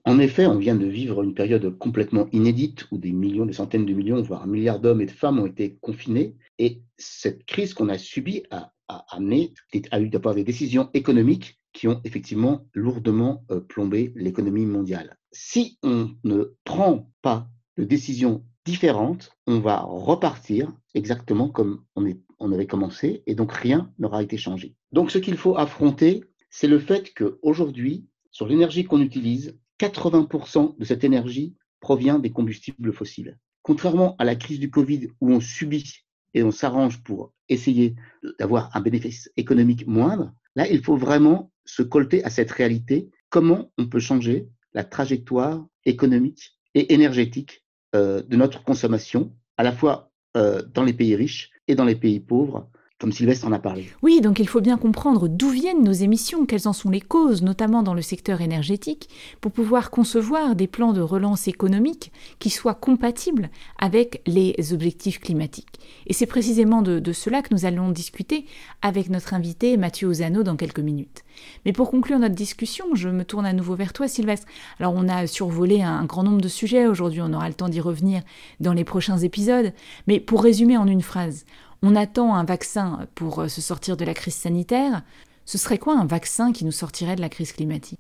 En 0.05 0.19
effet, 0.21 0.47
on 0.47 0.59
vient 0.59 0.77
de 0.77 0.87
vivre 0.87 1.23
une 1.23 1.35
période 1.35 1.77
complètement 1.77 2.29
inédite 2.33 2.87
où 2.93 2.99
des 2.99 3.13
millions, 3.13 3.47
des 3.47 3.53
centaines 3.53 3.85
de 3.85 3.93
millions, 3.93 4.23
voire 4.23 4.45
un 4.45 4.47
milliard 4.47 4.79
d'hommes 4.79 5.01
et 5.01 5.07
de 5.07 5.11
femmes 5.11 5.41
ont 5.41 5.47
été 5.47 5.77
confinés. 5.81 6.37
Et 6.59 6.83
cette 6.97 7.45
crise 7.47 7.75
qu'on 7.75 7.89
a 7.89 7.99
subie 7.99 8.45
a, 8.51 8.73
amené, 9.11 9.55
a 9.91 10.01
eu 10.01 10.09
d'avoir 10.09 10.37
des 10.37 10.45
décisions 10.45 10.89
économiques 10.95 11.59
qui 11.73 11.89
ont 11.89 12.01
effectivement 12.05 12.67
lourdement 12.75 13.45
euh, 13.51 13.61
plombé 13.61 14.13
l'économie 14.15 14.67
mondiale. 14.67 15.17
Si 15.33 15.79
on 15.83 16.11
ne 16.23 16.55
prend 16.65 17.11
pas 17.23 17.49
de 17.77 17.85
décisions 17.85 18.45
différentes, 18.65 19.33
on 19.47 19.61
va 19.61 19.81
repartir 19.81 20.73
exactement 20.95 21.49
comme 21.49 21.85
on, 21.97 22.53
avait 22.53 22.67
commencé 22.67 23.23
et 23.27 23.35
donc 23.35 23.53
rien 23.53 23.93
n'aura 23.99 24.23
été 24.23 24.37
changé. 24.37 24.75
Donc 24.93 25.11
ce 25.11 25.19
qu'il 25.19 25.37
faut 25.37 25.57
affronter, 25.57 26.25
c'est 26.51 26.69
le 26.69 26.79
fait 26.79 27.13
qu'aujourd'hui, 27.15 28.07
sur 28.31 28.47
l'énergie 28.47 28.85
qu'on 28.85 29.01
utilise, 29.01 29.59
80% 29.81 30.79
de 30.79 30.85
cette 30.85 31.05
énergie 31.05 31.57
provient 31.81 32.19
des 32.19 32.31
combustibles 32.31 32.93
fossiles. 32.93 33.39
Contrairement 33.63 34.17
à 34.19 34.25
la 34.25 34.37
crise 34.37 34.59
du 34.59 34.71
Covid 34.71 35.09
où 35.21 35.33
on 35.33 35.41
subit 35.41 36.05
et 36.35 36.43
on 36.43 36.51
s'arrange 36.51 37.03
pour 37.03 37.33
essayer 37.49 37.95
d'avoir 38.39 38.75
un 38.75 38.81
bénéfice 38.81 39.31
économique 39.37 39.87
moindre, 39.87 40.33
là, 40.57 40.69
il 40.69 40.83
faut 40.83 40.97
vraiment 40.97 41.53
se 41.65 41.83
colter 41.83 42.25
à 42.25 42.31
cette 42.31 42.51
réalité. 42.51 43.11
Comment 43.29 43.71
on 43.79 43.87
peut 43.87 44.01
changer 44.01 44.49
la 44.73 44.85
trajectoire 44.85 45.67
économique 45.85 46.59
et 46.75 46.93
énergétique 46.95 47.63
de 47.95 48.37
notre 48.37 48.63
consommation, 48.65 49.33
à 49.57 49.63
la 49.63 49.73
fois 49.73 50.13
euh, 50.37 50.63
dans 50.63 50.83
les 50.83 50.95
pays 50.95 51.15
riches 51.15 51.51
et 51.69 51.75
dans 51.75 51.85
les 51.85 51.95
pays 51.95 52.19
pauvres, 52.19 52.71
comme 53.03 53.11
Sylvestre 53.11 53.49
en 53.49 53.53
a 53.53 53.59
parlé. 53.59 53.91
Oui, 54.03 54.21
donc 54.21 54.39
il 54.39 54.49
faut 54.49 54.61
bien 54.61 54.79
comprendre 54.79 55.27
d'où 55.27 55.49
viennent 55.49 55.83
nos 55.83 55.93
émissions, 55.93 56.47
quelles 56.47 56.69
en 56.69 56.73
sont 56.73 56.89
les 56.89 57.01
causes, 57.01 57.43
notamment 57.43 57.83
dans 57.83 57.95
le 57.95 58.01
secteur 58.01 58.41
énergétique, 58.41 59.09
pour 59.41 59.51
pouvoir 59.51 59.91
concevoir 59.91 60.55
des 60.55 60.69
plans 60.69 60.93
de 60.93 61.01
relance 61.01 61.49
économique 61.49 62.13
qui 62.39 62.49
soient 62.49 62.77
compatibles 62.77 63.51
avec 63.81 64.23
les 64.25 64.55
objectifs 64.73 65.19
climatiques. 65.19 65.81
Et 66.07 66.13
c'est 66.13 66.27
précisément 66.27 66.81
de, 66.81 67.13
cela 67.13 67.43
que 67.43 67.53
nous 67.53 67.65
allons 67.65 67.91
discuter 67.91 68.47
avec 68.83 69.11
notre 69.11 69.35
invité 69.35 69.77
Mathieu 69.77 70.07
Ozano 70.07 70.45
dans 70.45 70.55
quelques 70.55 70.79
minutes. 70.79 71.25
Mais 71.67 71.73
pour 71.73 71.91
conclure 71.91 72.21
notre 72.21 72.37
discussion, 72.37 72.95
je 72.95 73.09
me 73.09 73.25
tourne 73.25 73.47
à 73.47 73.53
nouveau 73.53 73.75
vers 73.75 73.93
toi, 73.93 74.07
Sylvestre. 74.07 74.47
Alors 74.79 74.95
on 74.95 75.09
a 75.09 75.27
survolé 75.27 75.83
un 75.83 76.05
grand 76.05 76.23
nombre 76.23 76.41
de 76.41 76.49
sujets 76.49 76.87
aujourd'hui, 76.87 77.21
on 77.21 77.33
aura 77.33 77.49
le 77.49 77.55
temps 77.55 77.69
d'y 77.69 77.81
revenir 77.81 78.23
dans 78.61 78.75
les 78.75 78.85
prochains 78.85 79.19
épisodes, 79.19 79.73
mais 80.07 80.21
pour 80.21 80.45
résumer 80.45 80.77
en 80.77 80.87
une 80.87 81.03
phrase, 81.03 81.45
on 81.83 81.97
attend 81.97 82.35
un 82.35 82.45
vaccin 82.45 83.07
pour 83.15 83.41
euh, 83.41 83.49
se 83.49 83.61
sortir 83.61 83.97
de 83.97 84.05
la 84.05 84.15
crise 84.15 84.35
sanitaire. 84.35 85.03
Ce 85.45 85.59
serait 85.59 85.79
quoi 85.79 85.99
un 85.99 86.07
vaccin 86.07 86.53
qui 86.53 86.65
nous 86.65 86.73
sortirait 86.73 87.17
de 87.17 87.21
la 87.21 87.29
crise 87.29 87.53
climatique? 87.53 87.99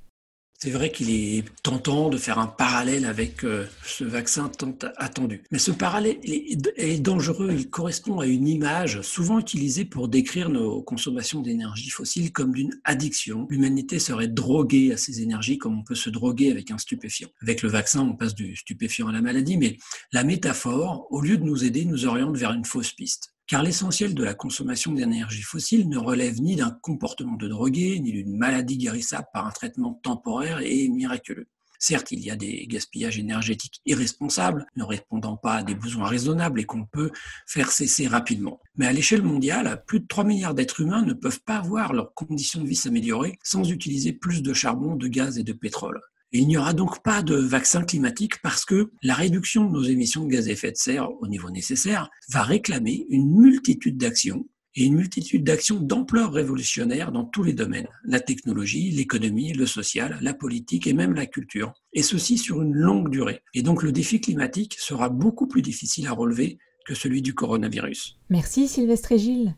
C'est 0.60 0.70
vrai 0.70 0.92
qu'il 0.92 1.10
est 1.10 1.44
tentant 1.64 2.08
de 2.08 2.16
faire 2.16 2.38
un 2.38 2.46
parallèle 2.46 3.04
avec 3.04 3.42
euh, 3.42 3.66
ce 3.84 4.04
vaccin 4.04 4.48
tant 4.48 4.72
attendu. 4.96 5.42
Mais 5.50 5.58
ce 5.58 5.72
parallèle 5.72 6.18
est, 6.22 7.02
dangereux. 7.02 7.50
Il 7.50 7.68
correspond 7.68 8.20
à 8.20 8.26
une 8.26 8.46
image 8.46 9.00
souvent 9.00 9.40
utilisée 9.40 9.84
pour 9.84 10.06
décrire 10.06 10.50
nos 10.50 10.80
consommations 10.80 11.40
d'énergie 11.40 11.90
fossile 11.90 12.30
comme 12.30 12.52
d'une 12.52 12.78
addiction. 12.84 13.48
L'humanité 13.50 13.98
serait 13.98 14.28
droguée 14.28 14.92
à 14.92 14.96
ces 14.96 15.20
énergies 15.20 15.58
comme 15.58 15.80
on 15.80 15.82
peut 15.82 15.96
se 15.96 16.10
droguer 16.10 16.52
avec 16.52 16.70
un 16.70 16.78
stupéfiant. 16.78 17.30
Avec 17.40 17.62
le 17.62 17.68
vaccin, 17.68 18.02
on 18.02 18.14
passe 18.14 18.36
du 18.36 18.54
stupéfiant 18.54 19.08
à 19.08 19.12
la 19.12 19.20
maladie, 19.20 19.56
mais 19.56 19.78
la 20.12 20.22
métaphore, 20.22 21.08
au 21.10 21.22
lieu 21.22 21.38
de 21.38 21.42
nous 21.42 21.64
aider, 21.64 21.84
nous 21.84 22.06
oriente 22.06 22.36
vers 22.36 22.52
une 22.52 22.64
fausse 22.64 22.92
piste 22.92 23.31
car 23.52 23.62
l'essentiel 23.62 24.14
de 24.14 24.24
la 24.24 24.32
consommation 24.32 24.92
d'énergie 24.92 25.42
fossile 25.42 25.86
ne 25.86 25.98
relève 25.98 26.40
ni 26.40 26.56
d'un 26.56 26.70
comportement 26.70 27.36
de 27.36 27.48
drogué, 27.48 28.00
ni 28.00 28.10
d'une 28.10 28.34
maladie 28.34 28.78
guérissable 28.78 29.26
par 29.34 29.46
un 29.46 29.50
traitement 29.50 30.00
temporaire 30.02 30.60
et 30.62 30.88
miraculeux. 30.88 31.48
Certes, 31.78 32.12
il 32.12 32.20
y 32.20 32.30
a 32.30 32.36
des 32.36 32.66
gaspillages 32.66 33.18
énergétiques 33.18 33.82
irresponsables, 33.84 34.64
ne 34.76 34.84
répondant 34.84 35.36
pas 35.36 35.56
à 35.56 35.62
des 35.62 35.74
besoins 35.74 36.08
raisonnables 36.08 36.60
et 36.60 36.64
qu'on 36.64 36.86
peut 36.86 37.10
faire 37.46 37.72
cesser 37.72 38.06
rapidement. 38.06 38.58
Mais 38.76 38.86
à 38.86 38.92
l'échelle 38.94 39.22
mondiale, 39.22 39.84
plus 39.86 40.00
de 40.00 40.06
3 40.06 40.24
milliards 40.24 40.54
d'êtres 40.54 40.80
humains 40.80 41.02
ne 41.02 41.12
peuvent 41.12 41.42
pas 41.42 41.60
voir 41.60 41.92
leurs 41.92 42.14
conditions 42.14 42.62
de 42.62 42.66
vie 42.66 42.74
s'améliorer 42.74 43.38
sans 43.42 43.70
utiliser 43.70 44.14
plus 44.14 44.40
de 44.40 44.54
charbon, 44.54 44.96
de 44.96 45.08
gaz 45.08 45.36
et 45.36 45.44
de 45.44 45.52
pétrole 45.52 46.00
il 46.32 46.48
n'y 46.48 46.56
aura 46.56 46.72
donc 46.72 47.02
pas 47.02 47.22
de 47.22 47.34
vaccin 47.34 47.84
climatique 47.84 48.40
parce 48.42 48.64
que 48.64 48.90
la 49.02 49.14
réduction 49.14 49.64
de 49.66 49.72
nos 49.72 49.82
émissions 49.82 50.24
de 50.24 50.30
gaz 50.30 50.48
à 50.48 50.52
effet 50.52 50.72
de 50.72 50.76
serre 50.76 51.10
au 51.20 51.28
niveau 51.28 51.50
nécessaire 51.50 52.08
va 52.30 52.42
réclamer 52.42 53.06
une 53.10 53.30
multitude 53.38 53.98
d'actions 53.98 54.46
et 54.74 54.84
une 54.84 54.94
multitude 54.94 55.44
d'actions 55.44 55.80
d'ampleur 55.80 56.32
révolutionnaire 56.32 57.12
dans 57.12 57.24
tous 57.24 57.42
les 57.42 57.52
domaines, 57.52 57.88
la 58.04 58.20
technologie, 58.20 58.90
l'économie, 58.90 59.52
le 59.52 59.66
social, 59.66 60.18
la 60.22 60.32
politique 60.32 60.86
et 60.86 60.94
même 60.94 61.12
la 61.12 61.26
culture, 61.26 61.74
et 61.92 62.02
ceci 62.02 62.38
sur 62.38 62.62
une 62.62 62.72
longue 62.72 63.10
durée. 63.10 63.42
Et 63.52 63.62
donc 63.62 63.82
le 63.82 63.92
défi 63.92 64.20
climatique 64.20 64.76
sera 64.78 65.10
beaucoup 65.10 65.46
plus 65.46 65.62
difficile 65.62 66.06
à 66.06 66.12
relever 66.12 66.58
que 66.86 66.94
celui 66.94 67.22
du 67.22 67.34
coronavirus. 67.34 68.18
Merci 68.30 68.66
Sylvestre 68.66 69.12
et 69.12 69.18
Gilles. 69.18 69.54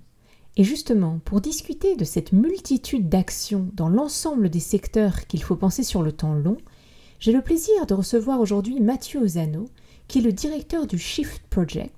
Et 0.57 0.65
justement, 0.65 1.21
pour 1.25 1.41
discuter 1.41 1.97
de 1.97 2.05
cette 2.05 2.33
multitude 2.33 3.09
d'actions 3.09 3.69
dans 3.75 3.89
l'ensemble 3.89 4.51
des 4.51 4.61
secteurs 4.61 5.27
qu'il 5.27 5.43
faut 5.43 5.57
penser 5.57 5.83
sur 5.83 6.03
le 6.03 6.13
temps 6.13 6.35
long, 6.35 6.59
j'ai 7.19 7.33
le 7.33 7.43
plaisir 7.43 7.87
de 7.87 7.95
recevoir 7.95 8.41
aujourd'hui 8.41 8.81
Mathieu 8.81 9.21
Ozano, 9.21 9.67
qui 10.07 10.19
est 10.19 10.23
le 10.23 10.33
directeur 10.33 10.87
du 10.87 10.99
Shift 10.99 11.43
Project, 11.51 11.93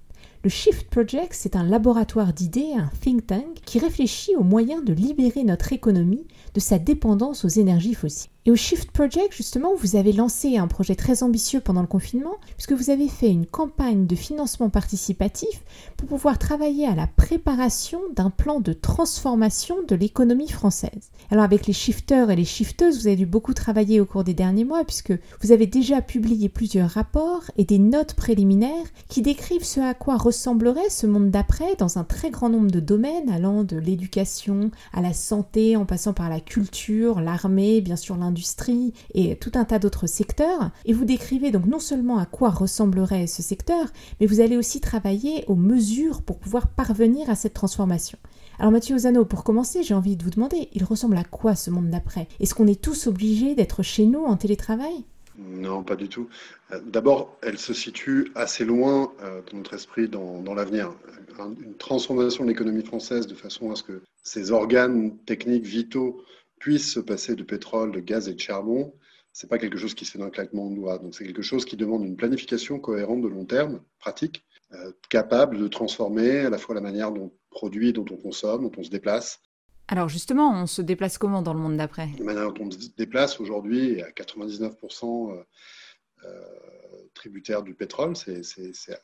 le 0.47 0.51
Shift 0.51 0.89
Project, 0.91 1.33
c'est 1.33 1.57
un 1.57 1.65
laboratoire 1.65 2.33
d'idées, 2.33 2.73
un 2.77 2.89
think 3.01 3.27
tank, 3.27 3.63
qui 3.65 3.81
réfléchit 3.81 4.37
aux 4.37 4.45
moyens 4.45 4.85
de 4.85 4.93
libérer 4.93 5.43
notre 5.43 5.73
économie 5.73 6.25
de 6.55 6.61
sa 6.61 6.79
dépendance 6.79 7.45
aux 7.45 7.49
énergies 7.49 7.95
fossiles. 7.95 8.31
Et 8.47 8.51
au 8.53 8.55
Shift 8.55 8.93
Project, 8.93 9.35
justement, 9.35 9.75
vous 9.75 9.97
avez 9.97 10.13
lancé 10.13 10.57
un 10.57 10.69
projet 10.69 10.95
très 10.95 11.25
ambitieux 11.25 11.59
pendant 11.59 11.81
le 11.81 11.89
confinement, 11.89 12.37
puisque 12.57 12.75
vous 12.75 12.91
avez 12.91 13.09
fait 13.09 13.29
une 13.29 13.45
campagne 13.45 14.07
de 14.07 14.15
financement 14.15 14.71
participatif 14.71 15.65
pour 15.97 16.07
pouvoir 16.07 16.39
travailler 16.39 16.87
à 16.87 16.95
la 16.95 17.09
préparation 17.09 17.99
d'un 18.15 18.31
plan 18.31 18.61
de 18.61 18.73
transformation 18.73 19.79
de 19.89 19.97
l'économie 19.97 20.49
française. 20.49 21.11
Alors 21.33 21.43
avec 21.43 21.67
les 21.67 21.73
shifters 21.73 22.31
et 22.31 22.37
les 22.37 22.45
shifteuses, 22.45 23.01
vous 23.01 23.09
avez 23.09 23.17
dû 23.17 23.27
beaucoup 23.27 23.53
travailler 23.53 24.01
au 24.01 24.05
cours 24.05 24.23
des 24.23 24.33
derniers 24.33 24.65
mois, 24.65 24.85
puisque 24.85 25.13
vous 25.43 25.51
avez 25.51 25.67
déjà 25.67 26.01
publié 26.01 26.49
plusieurs 26.49 26.91
rapports 26.91 27.51
et 27.57 27.65
des 27.65 27.81
notes 27.81 28.15
préliminaires 28.15 28.87
qui 29.09 29.23
décrivent 29.23 29.65
ce 29.65 29.81
à 29.81 29.95
quoi 29.95 30.19
ressemblerait 30.19 30.89
ce 30.89 31.09
monde 31.09 31.33
d'après 31.33 31.75
dans 31.81 31.99
un 31.99 32.05
très 32.05 32.31
grand 32.31 32.49
nombre 32.49 32.71
de 32.71 32.79
domaines, 32.79 33.29
allant 33.29 33.65
de 33.65 33.77
l'éducation 33.77 34.71
à 34.93 35.03
la 35.03 35.15
santé, 35.15 35.77
en 35.77 35.85
passant 35.85 36.13
par 36.13 36.31
la 36.31 36.39
culture, 36.39 37.21
l'armée, 37.21 37.81
bien 37.81 37.97
sûr 37.97 38.17
l'industrie 38.17 38.36
et 39.15 39.37
tout 39.37 39.53
un 39.55 39.65
tas 39.65 39.79
d'autres 39.79 40.07
secteurs. 40.07 40.71
Et 40.85 40.93
vous 40.93 41.05
décrivez 41.05 41.51
donc 41.51 41.67
non 41.67 41.79
seulement 41.79 42.19
à 42.19 42.27
quoi 42.27 42.51
ressemblerait 42.51 43.27
ce 43.27 43.43
secteur, 43.43 43.87
mais 44.21 44.27
vous 44.27 44.41
allez 44.41 44.57
aussi 44.57 44.81
travailler 44.81 45.45
aux 45.47 45.55
mesures 45.55 46.23
pour 46.23 46.39
pouvoir 46.39 46.69
parvenir 46.69 47.31
à 47.31 47.35
cette 47.35 47.55
transformation. 47.55 48.19
Alors 48.59 48.73
Mathieu 48.73 48.95
Ozano, 48.95 49.25
pour 49.25 49.45
commencer, 49.45 49.83
j'ai 49.83 49.95
envie 49.95 50.17
de 50.17 50.25
vous 50.25 50.31
demander, 50.31 50.69
il 50.73 50.85
ressemble 50.85 51.17
à 51.17 51.25
quoi 51.25 51.55
ce 51.55 51.71
monde 51.71 51.91
d'après? 51.91 52.27
Est-ce 52.41 52.55
qu'on 52.55 52.67
est 52.67 52.81
tous 52.81 53.07
obligés 53.07 53.55
d'être 53.55 53.83
chez 53.83 54.07
nous 54.07 54.25
en 54.25 54.37
télétravail? 54.37 55.05
Non, 55.39 55.83
pas 55.83 55.97
du 55.97 56.09
tout. 56.09 56.29
Euh, 56.73 56.81
d'abord, 56.87 57.37
elle 57.43 57.59
se 57.59 57.75
situe 57.75 58.33
assez 58.35 58.65
loin 58.65 59.13
euh, 59.23 59.43
dans 59.51 59.59
notre 59.59 59.75
esprit 59.75 60.09
dans 60.09 60.55
l'avenir. 60.55 60.93
Une 61.39 61.75
transformation 61.75 62.45
de 62.45 62.49
l'économie 62.49 62.83
française 62.83 63.27
de 63.27 63.35
façon 63.35 63.71
à 63.71 63.77
ce 63.77 63.83
que 63.83 64.01
ces 64.23 64.51
organes 64.53 65.15
techniques 65.27 65.67
vitaux 65.67 66.23
puisse 66.59 66.93
se 66.93 67.01
passer 67.01 67.35
de 67.37 67.43
pétrole, 67.43 67.93
de 67.93 68.01
gaz 68.01 68.29
et 68.29 68.35
de 68.35 68.41
charbon, 68.41 68.95
c'est 69.37 69.51
pas 69.51 69.59
quelque 69.59 69.77
chose 69.77 69.95
qui 69.95 70.07
se 70.07 70.13
fait 70.13 70.19
d'un 70.19 70.31
claquement 70.31 70.71
de 70.71 70.77
doigts. 70.77 70.99
Donc 70.99 71.15
c'est 71.15 71.27
quelque 71.27 71.43
chose 71.43 71.67
qui 71.67 71.77
demande 71.77 72.07
une 72.07 72.17
planification 72.17 72.81
cohérente 72.81 73.21
de 73.21 73.29
long 73.29 73.45
terme, 73.45 73.83
pratique, 73.99 74.43
euh, 74.73 74.93
capable 75.11 75.59
de 75.59 75.69
transformer 75.69 76.41
à 76.41 76.49
la 76.49 76.57
fois 76.57 76.75
la 76.75 76.81
manière 76.81 77.13
dont 77.13 77.25
on 77.25 77.33
produit, 77.51 77.93
dont 77.93 78.07
on 78.11 78.17
consomme, 78.17 78.63
dont 78.63 78.73
on 78.79 78.83
se 78.83 78.89
déplace. 78.89 79.43
Alors 79.89 80.09
justement, 80.09 80.51
on 80.51 80.67
se 80.67 80.81
déplace 80.81 81.19
comment 81.19 81.43
dans 81.43 81.53
le 81.53 81.61
monde 81.61 81.77
d'après? 81.77 82.09
La 82.19 82.25
manière 82.25 82.51
dont 82.51 82.65
on 82.65 82.71
se 82.71 82.79
déplace 82.97 83.39
aujourd'hui 83.39 83.99
est 83.99 84.03
à 84.05 84.11
99% 84.11 85.33
euh, 85.33 85.45
euh, 86.25 86.43
tributaire 87.13 87.63
du 87.63 87.75
pétrole. 87.75 88.17
C'est 88.17 88.41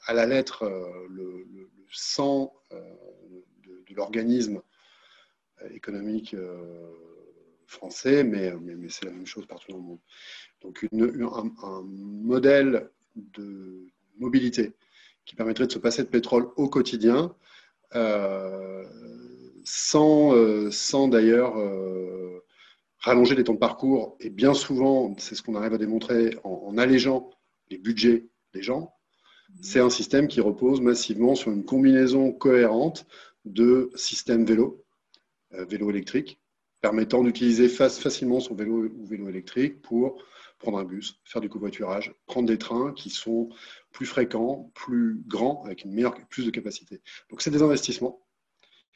à 0.06 0.14
la 0.14 0.25
lettre 0.25 0.64
le, 1.11 1.47
sang 1.90 2.54
de, 2.71 3.85
de 3.87 3.94
l'organisme 3.94 4.62
économique 5.73 6.35
français, 7.66 8.25
mais, 8.25 8.52
c'est 8.88 9.04
la 9.07 9.12
même 9.12 9.26
chose 9.26 9.47
partout 9.47 9.73
dans 9.73 9.78
le 9.78 9.83
monde. 9.83 9.99
Donc 10.62 10.87
un, 10.92 11.83
modèle 11.85 12.90
de 13.16 13.87
mobilité 14.19 14.73
qui 15.25 15.35
permettrait 15.35 15.66
de 15.66 15.73
se 15.73 15.78
passer 15.78 16.02
de 16.02 16.09
pétrole 16.09 16.49
au 16.57 16.69
quotidien, 16.69 17.35
euh, 17.95 18.85
sans, 19.64 20.35
euh, 20.35 20.71
sans 20.71 21.09
d'ailleurs 21.09 21.57
euh, 21.59 22.45
rallonger 22.99 23.35
les 23.35 23.45
temps 23.45 23.54
de 23.54 23.59
parcours, 23.59 24.16
et 24.21 24.31
bien 24.31 24.54
souvent, 24.54 25.14
c'est 25.19 25.35
ce 25.35 25.42
qu'on 25.42 25.54
arrive 25.54 25.75
à 25.75 25.78
démontrer 25.78 26.37
en, 26.45 26.64
en 26.66 26.78
allégeant 26.78 27.31
les 27.71 27.78
budgets 27.78 28.26
des 28.54 28.62
gens, 28.62 28.95
c'est 29.61 29.81
un 29.81 29.90
système 29.90 30.28
qui 30.28 30.40
repose 30.40 30.81
massivement 30.81 31.35
sur 31.35 31.50
une 31.50 31.64
combinaison 31.64 32.33
cohérente 32.33 33.07
de 33.45 33.90
systèmes 33.95 34.47
vélo, 34.47 34.83
vélo 35.50 35.90
électrique, 35.90 36.41
permettant 36.82 37.22
d'utiliser 37.22 37.68
facilement 37.68 38.40
son 38.40 38.54
vélo 38.54 38.88
ou 38.88 39.06
vélo 39.06 39.28
électrique 39.28 39.80
pour 39.80 40.22
prendre 40.58 40.78
un 40.78 40.84
bus, 40.84 41.20
faire 41.24 41.40
du 41.40 41.48
covoiturage, 41.48 42.12
prendre 42.26 42.48
des 42.48 42.58
trains 42.58 42.92
qui 42.92 43.08
sont 43.08 43.48
plus 43.92 44.06
fréquents, 44.06 44.70
plus 44.74 45.22
grands, 45.26 45.62
avec 45.64 45.84
une 45.84 45.92
meilleure, 45.92 46.14
plus 46.28 46.44
de 46.44 46.50
capacité. 46.50 47.00
Donc 47.30 47.40
c'est 47.40 47.50
des 47.50 47.62
investissements. 47.62 48.20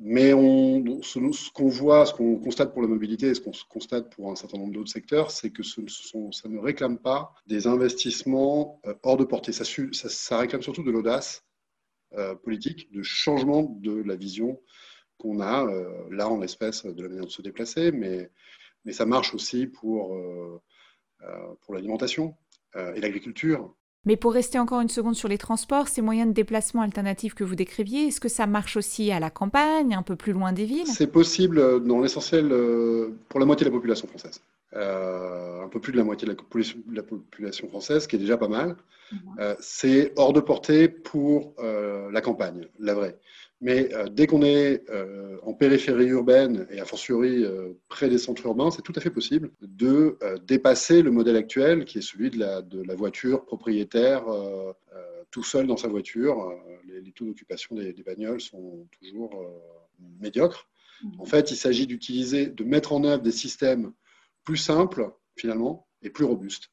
Mais 0.01 0.33
ce, 0.33 1.51
qu'on 1.53 1.69
voit, 1.69 2.05
ce 2.05 2.13
qu'on 2.13 2.37
constate 2.39 2.75
pour 2.75 2.83
la 2.83 2.89
mobilité 2.89 3.29
et 3.29 3.35
ce 3.35 3.41
qu'on 3.41 3.53
constate 3.69 4.15
pour 4.15 4.31
un 4.31 4.37
certain 4.37 4.59
nombre 4.59 4.75
d'autres 4.75 4.93
secteurs, 4.93 5.31
c'est 5.31 5.51
que 5.51 5.63
ça 5.63 5.79
ne 6.49 6.59
réclame 6.59 6.99
pas 6.99 7.33
des 7.47 7.67
investissements 7.67 8.79
euh, 8.85 8.95
hors 9.05 9.17
de 9.17 9.25
portée. 9.25 9.53
Ça, 9.53 9.65
ça, 9.65 10.39
réclame 10.39 10.61
surtout 10.61 10.83
de 10.83 10.91
l'audace 10.91 11.47
euh, 12.13 12.35
politique, 12.35 12.93
de 12.93 13.03
changement 13.03 13.63
de 13.81 14.03
la 14.03 14.17
vision 14.17 14.61
qu'on 15.19 15.41
a 15.41 15.65
euh, 15.65 15.89
là 16.11 16.29
en 16.29 16.39
l'espèce 16.39 16.85
de 16.85 17.03
la 17.03 17.09
manière 17.09 17.27
de 17.27 17.31
se 17.31 17.43
déplacer, 17.43 17.93
mais, 17.93 18.31
mais 18.85 18.93
ça 18.93 19.07
marche 19.07 19.35
aussi 19.35 19.67
pour, 19.67 20.15
euh, 20.15 20.61
euh, 21.23 21.55
pour 21.63 21.75
l'alimentation 21.75 22.35
et 22.95 23.01
l'agriculture. 23.01 23.75
Mais 24.05 24.19
pour 24.19 24.35
rester 24.35 24.59
encore 24.59 24.83
une 24.83 24.91
seconde 24.91 25.15
sur 25.15 25.29
les 25.29 25.39
transports, 25.39 25.89
ces 25.89 26.03
moyens 26.03 26.29
de 26.29 26.35
déplacement 26.35 26.83
alternatifs 26.83 27.33
que 27.33 27.43
vous 27.43 27.55
décriviez, 27.55 28.09
est-ce 28.09 28.21
que 28.21 28.29
ça 28.29 28.47
marche 28.47 28.77
aussi 28.77 29.11
à 29.11 29.19
la 29.19 29.31
campagne, 29.31 29.95
un 29.95 30.03
peu 30.03 30.15
plus 30.15 30.35
loin 30.35 30.53
des 30.53 30.67
villes? 30.67 30.87
C'est 30.87 31.07
possible 31.07 31.83
dans 31.87 32.01
l'essentiel 32.01 32.49
pour 33.31 33.41
la 33.41 33.47
moitié 33.47 33.65
de 33.65 33.71
la 33.71 33.77
population 33.77 34.07
française. 34.09 34.43
Un 34.73 35.69
peu 35.69 35.81
plus 35.81 35.93
de 35.93 35.97
la 35.97 36.05
moitié 36.05 36.27
de 36.29 36.37
la, 36.93 37.03
population 37.03 37.69
française, 37.69 38.07
qui 38.07 38.17
est 38.17 38.21
déjà 38.21 38.37
pas 38.37 38.49
mal. 38.49 38.77
Mhm. 39.13 39.57
c'est 39.61 40.13
hors 40.17 40.33
de 40.33 40.41
portée 40.41 40.89
pour 40.89 41.55
la 41.59 42.21
campagne, 42.21 42.67
la 42.79 42.95
vraie. 42.95 43.19
Mais 43.61 43.93
euh, 43.95 44.09
dès 44.09 44.27
qu'on 44.27 44.43
est 44.43 44.85
euh, 44.91 45.39
en 45.43 45.55
périphérie 45.55 46.09
urbaine 46.09 46.67
et 46.71 46.81
a 46.81 46.85
fortiori 46.85 47.43
euh, 47.43 47.73
près 47.89 48.09
des 48.11 48.19
centres 48.19 48.45
urbains, 48.45 48.71
c'est 48.71 48.83
tout 48.83 48.93
à 48.95 49.01
fait 49.01 49.11
possible 49.11 49.51
de 49.63 50.19
dépasser 50.47 51.03
le 51.03 51.11
modèle 51.11 51.37
actuel 51.37 51.85
qui 51.85 51.99
est 51.99 52.03
celui 52.03 52.31
de 52.31 52.39
la, 52.39 52.61
de 52.61 52.83
la 52.83 52.95
voiture 52.95 53.45
propriétaire 53.45 54.25
tout 55.31 55.43
seul 55.43 55.67
dans 55.67 55.77
sa 55.77 55.89
voiture. 55.89 56.55
Les, 56.87 57.13
taux 57.13 57.25
d'occupation 57.25 57.77
des, 57.77 57.93
des, 57.93 58.03
bagnoles 58.03 58.41
sont 58.41 58.87
toujours 59.01 59.45
médiocres. 60.21 60.69
Mmh. 61.03 61.21
En 61.21 61.25
fait, 61.25 61.51
il 61.51 61.57
s'agit 61.57 61.87
d'utiliser, 61.87 62.47
de 62.47 62.65
mettre 62.65 62.93
en 62.93 63.05
œuvre 63.05 63.23
des 63.23 63.33
systèmes 63.33 63.93
plus 64.47 64.57
simples 64.57 65.11
finalement 65.37 65.87
et 66.01 66.09
plus 66.09 66.25
robustes. 66.25 66.71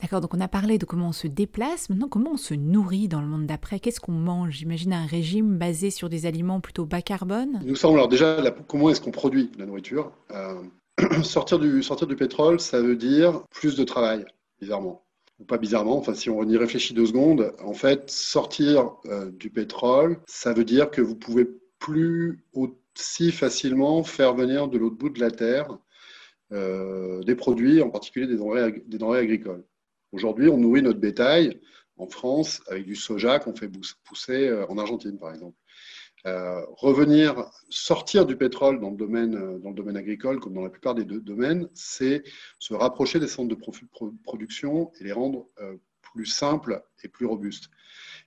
D'accord, 0.00 0.22
donc 0.22 0.32
on 0.32 0.40
a 0.40 0.48
parlé 0.48 0.78
de 0.78 0.86
comment 0.86 1.08
on 1.08 1.12
se 1.12 1.26
déplace, 1.26 1.90
maintenant 1.90 2.08
comment 2.08 2.32
on 2.32 2.36
se 2.38 2.54
nourrit 2.54 3.08
dans 3.08 3.20
le 3.20 3.26
monde 3.26 3.46
d'après? 3.46 3.78
Qu'est-ce 3.78 4.00
qu'on 4.00 4.12
mange? 4.12 4.52
J'imagine 4.52 4.94
un 4.94 5.04
régime 5.04 5.58
basé 5.58 5.90
sur 5.90 6.08
des 6.08 6.24
aliments 6.24 6.60
plutôt 6.60 6.86
bas 6.86 7.02
carbone 7.02 7.60
Nous 7.64 7.76
savons 7.76 7.94
alors 7.94 8.08
déjà 8.08 8.42
comment 8.66 8.88
est-ce 8.88 9.02
qu'on 9.02 9.10
produit 9.10 9.50
la 9.58 9.66
nourriture? 9.66 10.12
Euh, 10.30 10.62
sortir, 11.22 11.58
du, 11.58 11.82
sortir 11.82 12.06
du 12.06 12.16
pétrole, 12.16 12.58
ça 12.58 12.80
veut 12.80 12.96
dire 12.96 13.42
plus 13.50 13.76
de 13.76 13.84
travail, 13.84 14.24
bizarrement. 14.60 15.04
Ou 15.38 15.44
pas 15.44 15.58
bizarrement, 15.58 15.98
enfin 15.98 16.14
si 16.14 16.30
on 16.30 16.42
y 16.44 16.56
réfléchit 16.56 16.94
deux 16.94 17.06
secondes, 17.06 17.52
en 17.62 17.74
fait, 17.74 18.10
sortir 18.10 18.92
euh, 19.06 19.30
du 19.30 19.50
pétrole, 19.50 20.18
ça 20.26 20.54
veut 20.54 20.64
dire 20.64 20.90
que 20.90 21.02
vous 21.02 21.16
pouvez 21.16 21.46
plus 21.78 22.44
aussi 22.54 23.32
facilement 23.32 24.04
faire 24.04 24.34
venir 24.34 24.68
de 24.68 24.78
l'autre 24.78 24.96
bout 24.96 25.10
de 25.10 25.20
la 25.20 25.30
Terre 25.30 25.78
euh, 26.52 27.22
des 27.22 27.36
produits, 27.36 27.80
en 27.80 27.90
particulier 27.90 28.26
des 28.26 28.36
denrées, 28.36 29.18
agricoles. 29.18 29.64
Aujourd'hui, 30.10 30.48
on 30.48 30.56
nourrit 30.56 30.82
notre 30.82 30.98
bétail 30.98 31.60
en 31.96 32.08
France 32.08 32.60
avec 32.66 32.86
du 32.86 32.96
soja 32.96 33.38
qu'on 33.38 33.54
fait 33.54 33.70
pousser 34.02 34.48
euh, 34.48 34.66
en 34.66 34.76
Argentine, 34.76 35.16
par 35.16 35.32
exemple. 35.32 35.56
Euh, 36.26 36.60
revenir, 36.76 37.48
sortir 37.68 38.26
du 38.26 38.36
pétrole 38.36 38.80
dans 38.80 38.90
le, 38.90 38.96
domaine, 38.96 39.60
dans 39.60 39.68
le 39.70 39.74
domaine 39.76 39.96
agricole, 39.96 40.40
comme 40.40 40.54
dans 40.54 40.64
la 40.64 40.70
plupart 40.70 40.96
des 40.96 41.04
domaines, 41.04 41.68
c'est 41.72 42.24
se 42.58 42.74
rapprocher 42.74 43.20
des 43.20 43.28
centres 43.28 43.48
de 43.48 44.12
production 44.24 44.90
et 45.00 45.04
les 45.04 45.12
rendre 45.12 45.48
plus 46.02 46.26
simples 46.26 46.82
et 47.04 47.08
plus 47.08 47.26
robustes. 47.26 47.70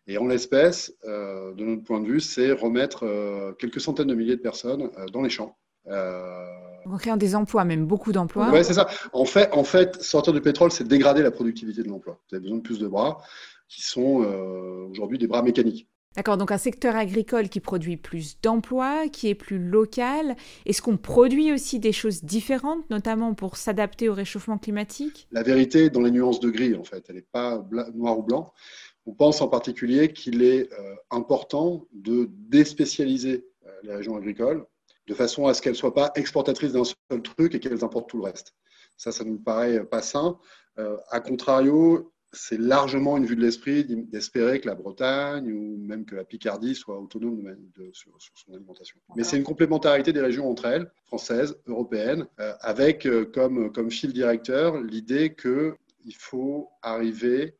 Et 0.07 0.17
en 0.17 0.25
l'espèce, 0.25 0.95
de 1.03 1.63
notre 1.63 1.83
point 1.83 1.99
de 1.99 2.07
vue, 2.07 2.19
c'est 2.19 2.51
remettre 2.51 3.55
quelques 3.59 3.81
centaines 3.81 4.07
de 4.07 4.15
milliers 4.15 4.37
de 4.37 4.41
personnes 4.41 4.89
dans 5.11 5.21
les 5.21 5.29
champs. 5.29 5.55
En 6.85 6.97
créant 6.97 7.17
des 7.17 7.35
emplois, 7.35 7.65
même 7.65 7.85
beaucoup 7.85 8.11
d'emplois. 8.11 8.49
Oui, 8.51 8.63
c'est 8.63 8.73
ça. 8.73 8.87
En 9.13 9.25
fait, 9.25 9.49
en 9.53 9.63
fait, 9.63 10.01
sortir 10.01 10.33
du 10.33 10.41
pétrole, 10.41 10.71
c'est 10.71 10.87
dégrader 10.87 11.21
la 11.21 11.31
productivité 11.31 11.83
de 11.83 11.89
l'emploi. 11.89 12.19
Vous 12.29 12.35
avez 12.35 12.43
besoin 12.43 12.57
de 12.57 12.63
plus 12.63 12.79
de 12.79 12.87
bras 12.87 13.21
qui 13.69 13.81
sont 13.81 14.21
euh, 14.21 14.87
aujourd'hui 14.89 15.17
des 15.17 15.27
bras 15.27 15.41
mécaniques. 15.41 15.87
D'accord, 16.15 16.37
donc 16.37 16.51
un 16.51 16.59
secteur 16.59 16.95
agricole 16.95 17.49
qui 17.49 17.59
produit 17.59 17.97
plus 17.97 18.39
d'emplois, 18.39 19.07
qui 19.07 19.29
est 19.29 19.35
plus 19.35 19.57
local. 19.57 20.35
Est-ce 20.67 20.81
qu'on 20.81 20.97
produit 20.97 21.51
aussi 21.51 21.79
des 21.79 21.91
choses 21.91 22.23
différentes, 22.23 22.87
notamment 22.91 23.33
pour 23.33 23.57
s'adapter 23.57 24.09
au 24.09 24.13
réchauffement 24.13 24.59
climatique? 24.59 25.27
La 25.31 25.41
vérité 25.41 25.85
est 25.85 25.89
dans 25.89 26.01
les 26.01 26.11
nuances 26.11 26.39
de 26.39 26.51
gris, 26.51 26.75
en 26.75 26.83
fait. 26.83 27.03
Elle 27.09 27.15
n'est 27.15 27.21
pas 27.31 27.65
noir 27.95 28.19
ou 28.19 28.23
blanc. 28.23 28.53
On 29.07 29.13
pense 29.13 29.41
en 29.41 29.47
particulier 29.47 30.13
qu'il 30.13 30.43
est 30.43 30.71
euh, 30.71 30.95
important 31.09 31.87
de 31.93 32.29
déspécialiser 32.31 33.47
euh, 33.65 33.71
les 33.81 33.95
régions 33.95 34.15
agricoles 34.15 34.65
de 35.07 35.13
façon 35.13 35.47
à 35.47 35.53
ce 35.53 35.61
qu'elles 35.61 35.73
ne 35.73 35.77
soient 35.77 35.93
pas 35.93 36.11
exportatrices 36.15 36.73
d'un 36.73 36.83
seul 36.83 37.21
truc 37.21 37.55
et 37.55 37.59
qu'elles 37.59 37.83
importent 37.83 38.09
tout 38.09 38.17
le 38.17 38.23
reste. 38.23 38.55
Ça, 38.97 39.11
ça 39.11 39.23
ne 39.23 39.31
nous 39.31 39.39
paraît 39.39 39.83
pas 39.85 40.01
sain. 40.01 40.39
Euh, 40.79 40.97
a 41.09 41.19
contrario, 41.19 42.13
c'est 42.31 42.59
largement 42.59 43.17
une 43.17 43.25
vue 43.25 43.35
de 43.35 43.41
l'esprit 43.41 43.85
d'espérer 43.85 44.59
que 44.59 44.67
la 44.67 44.75
Bretagne 44.75 45.51
ou 45.51 45.77
même 45.77 46.05
que 46.05 46.15
la 46.15 46.23
Picardie 46.23 46.73
soit 46.73 46.99
autonome 46.99 47.55
sur, 47.91 48.11
son 48.19 48.53
alimentation. 48.53 48.99
Mais 49.15 49.23
c'est 49.23 49.37
une 49.37 49.43
complémentarité 49.43 50.13
des 50.13 50.21
régions 50.21 50.49
entre 50.49 50.65
elles, 50.65 50.91
françaises, 51.05 51.55
européennes, 51.67 52.25
euh, 52.39 52.53
avec 52.61 53.05
euh, 53.05 53.25
comme, 53.25 53.71
comme 53.71 53.91
fil 53.91 54.13
directeur 54.13 54.81
l'idée 54.81 55.35
qu'il 55.35 56.15
faut 56.17 56.69
arriver 56.81 57.55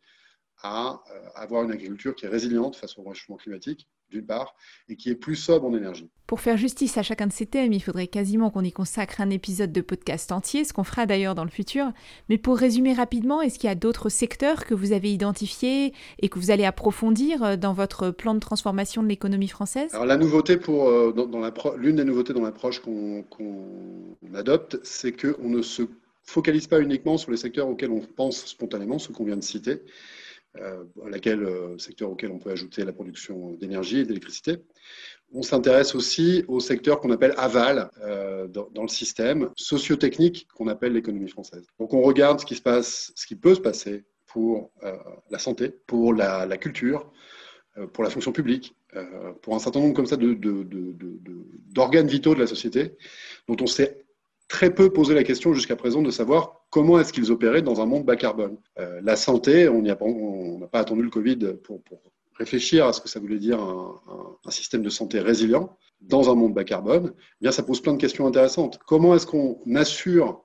à 0.63 1.03
avoir 1.35 1.63
une 1.63 1.73
agriculture 1.73 2.15
qui 2.15 2.25
est 2.25 2.29
résiliente 2.29 2.77
face 2.77 2.97
au 2.97 3.03
réchauffement 3.03 3.35
climatique 3.35 3.89
d'une 4.13 4.25
part, 4.25 4.55
et 4.89 4.95
qui 4.95 5.09
est 5.09 5.15
plus 5.15 5.35
sobre 5.35 5.65
en 5.67 5.75
énergie. 5.75 6.09
Pour 6.27 6.39
faire 6.39 6.57
justice 6.57 6.97
à 6.97 7.03
chacun 7.03 7.27
de 7.27 7.33
ces 7.33 7.45
thèmes, 7.45 7.73
il 7.73 7.81
faudrait 7.81 8.07
quasiment 8.07 8.49
qu'on 8.49 8.63
y 8.63 8.71
consacre 8.71 9.19
un 9.19 9.29
épisode 9.29 9.71
de 9.71 9.81
podcast 9.81 10.31
entier, 10.31 10.63
ce 10.63 10.71
qu'on 10.71 10.83
fera 10.83 11.05
d'ailleurs 11.05 11.35
dans 11.35 11.43
le 11.43 11.49
futur. 11.49 11.91
Mais 12.29 12.37
pour 12.37 12.57
résumer 12.57 12.93
rapidement, 12.93 13.41
est-ce 13.41 13.59
qu'il 13.59 13.67
y 13.67 13.71
a 13.71 13.75
d'autres 13.75 14.09
secteurs 14.09 14.65
que 14.65 14.73
vous 14.73 14.93
avez 14.93 15.11
identifiés 15.11 15.93
et 16.19 16.29
que 16.29 16.39
vous 16.39 16.49
allez 16.49 16.65
approfondir 16.65 17.43
euh, 17.43 17.55
dans 17.57 17.73
votre 17.73 18.09
plan 18.11 18.33
de 18.33 18.39
transformation 18.39 19.03
de 19.03 19.09
l'économie 19.09 19.47
française? 19.47 19.93
Alors 19.93 20.05
la 20.05 20.17
nouveauté 20.17 20.57
pour 20.57 20.87
euh, 20.87 21.11
dans, 21.11 21.41
l'une 21.75 21.97
des 21.97 22.05
nouveautés 22.05 22.33
dans 22.33 22.41
l'approche 22.41 22.79
qu'on 22.79 23.25
adopte, 24.33 24.79
c'est 24.83 25.11
qu'on 25.11 25.49
ne 25.49 25.61
se 25.61 25.83
focalise 26.23 26.67
pas 26.67 26.79
uniquement 26.79 27.17
sur 27.17 27.31
les 27.31 27.37
secteurs 27.37 27.67
auxquels 27.67 27.91
on 27.91 27.99
pense 27.99 28.45
spontanément, 28.45 28.97
ceux 28.97 29.13
qu'on 29.13 29.25
vient 29.25 29.37
de 29.37 29.43
citer, 29.43 29.81
euh, 30.59 30.83
laquelle, 31.07 31.43
euh, 31.43 31.79
secteur 31.79 32.11
auquel 32.11 32.29
on 32.29 32.37
peut 32.37 32.51
ajouter 32.51 32.85
la 32.85 32.93
production 32.93 33.53
d'énergie 33.53 33.99
et 33.99 34.05
d'électricité. 34.05 34.57
On 35.31 35.41
s'intéresse 35.41 35.95
aussi 35.95 36.45
au 36.47 36.59
secteur 36.59 36.99
qu'on 36.99 37.09
appelle 37.09 37.33
aval 37.37 37.89
euh, 38.03 38.47
dans, 38.47 38.83
le 38.83 38.87
système, 38.87 39.49
socio-technique 39.55 40.47
qu'on 40.53 40.67
appelle 40.67 40.93
l'économie 40.93 41.29
française. 41.29 41.65
Donc 41.79 41.95
on 41.95 42.03
regarde 42.03 42.39
ce 42.39 42.45
qui, 42.45 42.55
se 42.55 42.61
passe, 42.61 43.11
ce 43.15 43.25
qui 43.25 43.35
peut 43.35 43.55
se 43.55 43.61
passer 43.61 44.05
pour 44.27 44.71
la 45.29 45.39
santé, 45.39 45.69
pour 45.87 46.13
la, 46.13 46.57
culture, 46.57 47.11
pour 47.93 48.03
la 48.03 48.09
fonction 48.09 48.31
publique, 48.31 48.75
pour 49.43 49.55
un 49.55 49.59
certain 49.59 49.79
nombre 49.79 49.93
comme 49.93 50.07
ça 50.07 50.17
d'organes 50.17 52.07
vitaux 52.07 52.33
de 52.33 52.39
la 52.39 52.47
société 52.47 52.95
dont 53.47 53.57
on 53.61 53.67
sait 53.67 54.05
très 54.47 54.73
peu 54.73 54.91
posé 54.91 55.13
la 55.13 55.23
question 55.23 55.53
jusqu'à 55.53 55.75
présent 55.75 56.01
de 56.01 56.09
savoir 56.09 56.62
comment 56.73 56.99
est-ce 56.99 57.13
qu'ils 57.13 57.31
opéraient 57.31 57.61
dans 57.61 57.81
un 57.81 57.85
monde 57.85 58.03
bas 58.03 58.15
carbone. 58.15 58.57
Euh, 58.79 58.99
la 59.03 59.15
santé, 59.15 59.69
on 59.69 59.83
n'a 59.83 59.95
pas, 59.95 60.79
attendu 60.79 61.03
le 61.03 61.11
Covid 61.11 61.37
pour, 61.63 61.81
réfléchir 62.33 62.87
à 62.87 62.93
ce 62.93 62.99
que 62.99 63.07
ça 63.07 63.19
voulait 63.19 63.37
dire 63.37 63.61
un, 63.61 64.49
système 64.49 64.81
de 64.81 64.89
santé 64.89 65.19
résilient 65.19 65.77
dans 66.01 66.31
un 66.31 66.35
monde 66.35 66.55
bas 66.55 66.63
carbone. 66.63 67.13
Eh 67.15 67.43
bien, 67.43 67.51
ça 67.51 67.61
pose 67.61 67.79
plein 67.79 67.93
de 67.93 67.99
questions 67.99 68.25
intéressantes. 68.25 68.79
Comment 68.87 69.13
est-ce 69.13 69.27
qu'on 69.27 69.61
assure 69.75 70.43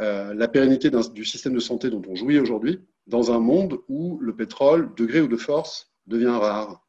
euh, 0.00 0.34
la 0.34 0.46
pérennité 0.46 0.88
du 1.12 1.24
système 1.24 1.54
de 1.54 1.58
santé 1.58 1.90
dont 1.90 2.02
on 2.08 2.14
jouit 2.14 2.38
aujourd'hui 2.38 2.78
dans 3.08 3.32
un 3.32 3.40
monde 3.40 3.80
où 3.88 4.20
le 4.20 4.36
pétrole, 4.36 4.94
degré 4.94 5.20
ou 5.20 5.26
de 5.26 5.36
force, 5.36 5.90
devient 6.06 6.26
rare? 6.26 6.86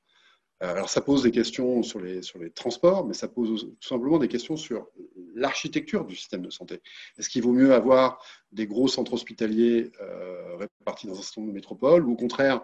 Euh, 0.62 0.72
alors 0.72 0.90
ça 0.90 1.02
pose 1.02 1.24
des 1.24 1.32
questions 1.32 1.82
sur 1.82 2.00
les 2.00 2.22
transports, 2.54 3.08
mais 3.08 3.16
ça 3.16 3.28
pose 3.28 3.72
tout 3.82 3.88
simplement 3.88 4.20
des 4.20 4.28
questions 4.28 4.56
sur 4.56 4.88
l'architecture 5.38 6.06
du 6.06 6.16
système 6.16 6.42
de 6.42 6.50
santé. 6.50 6.82
Est-ce 7.18 7.30
qu'il 7.30 7.44
vaut 7.44 7.54
mieux 7.54 7.74
avoir 7.74 8.24
des 8.52 8.68
gros 8.68 8.88
centres 8.88 9.14
hospitaliers 9.14 9.92
euh, 10.02 10.56
répartis 10.58 11.08
dans 11.08 11.18
un 11.18 11.22
certain 11.22 11.42
nombre 11.42 11.54
de 11.54 11.56
métropoles 11.56 12.06
ou 12.06 12.14
au 12.14 12.16
contraire 12.16 12.62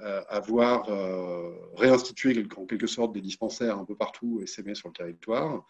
euh, 0.00 0.22
avoir 0.28 0.88
réinstitué 1.76 2.44
en 2.56 2.66
quelque 2.66 2.88
sorte 2.88 3.12
des 3.12 3.20
dispensaires 3.20 3.78
un 3.78 3.84
peu 3.84 3.94
partout 3.94 4.40
et 4.42 4.46
s'aimer 4.46 4.74
sur 4.74 4.88
le 4.88 4.94
territoire 4.94 5.64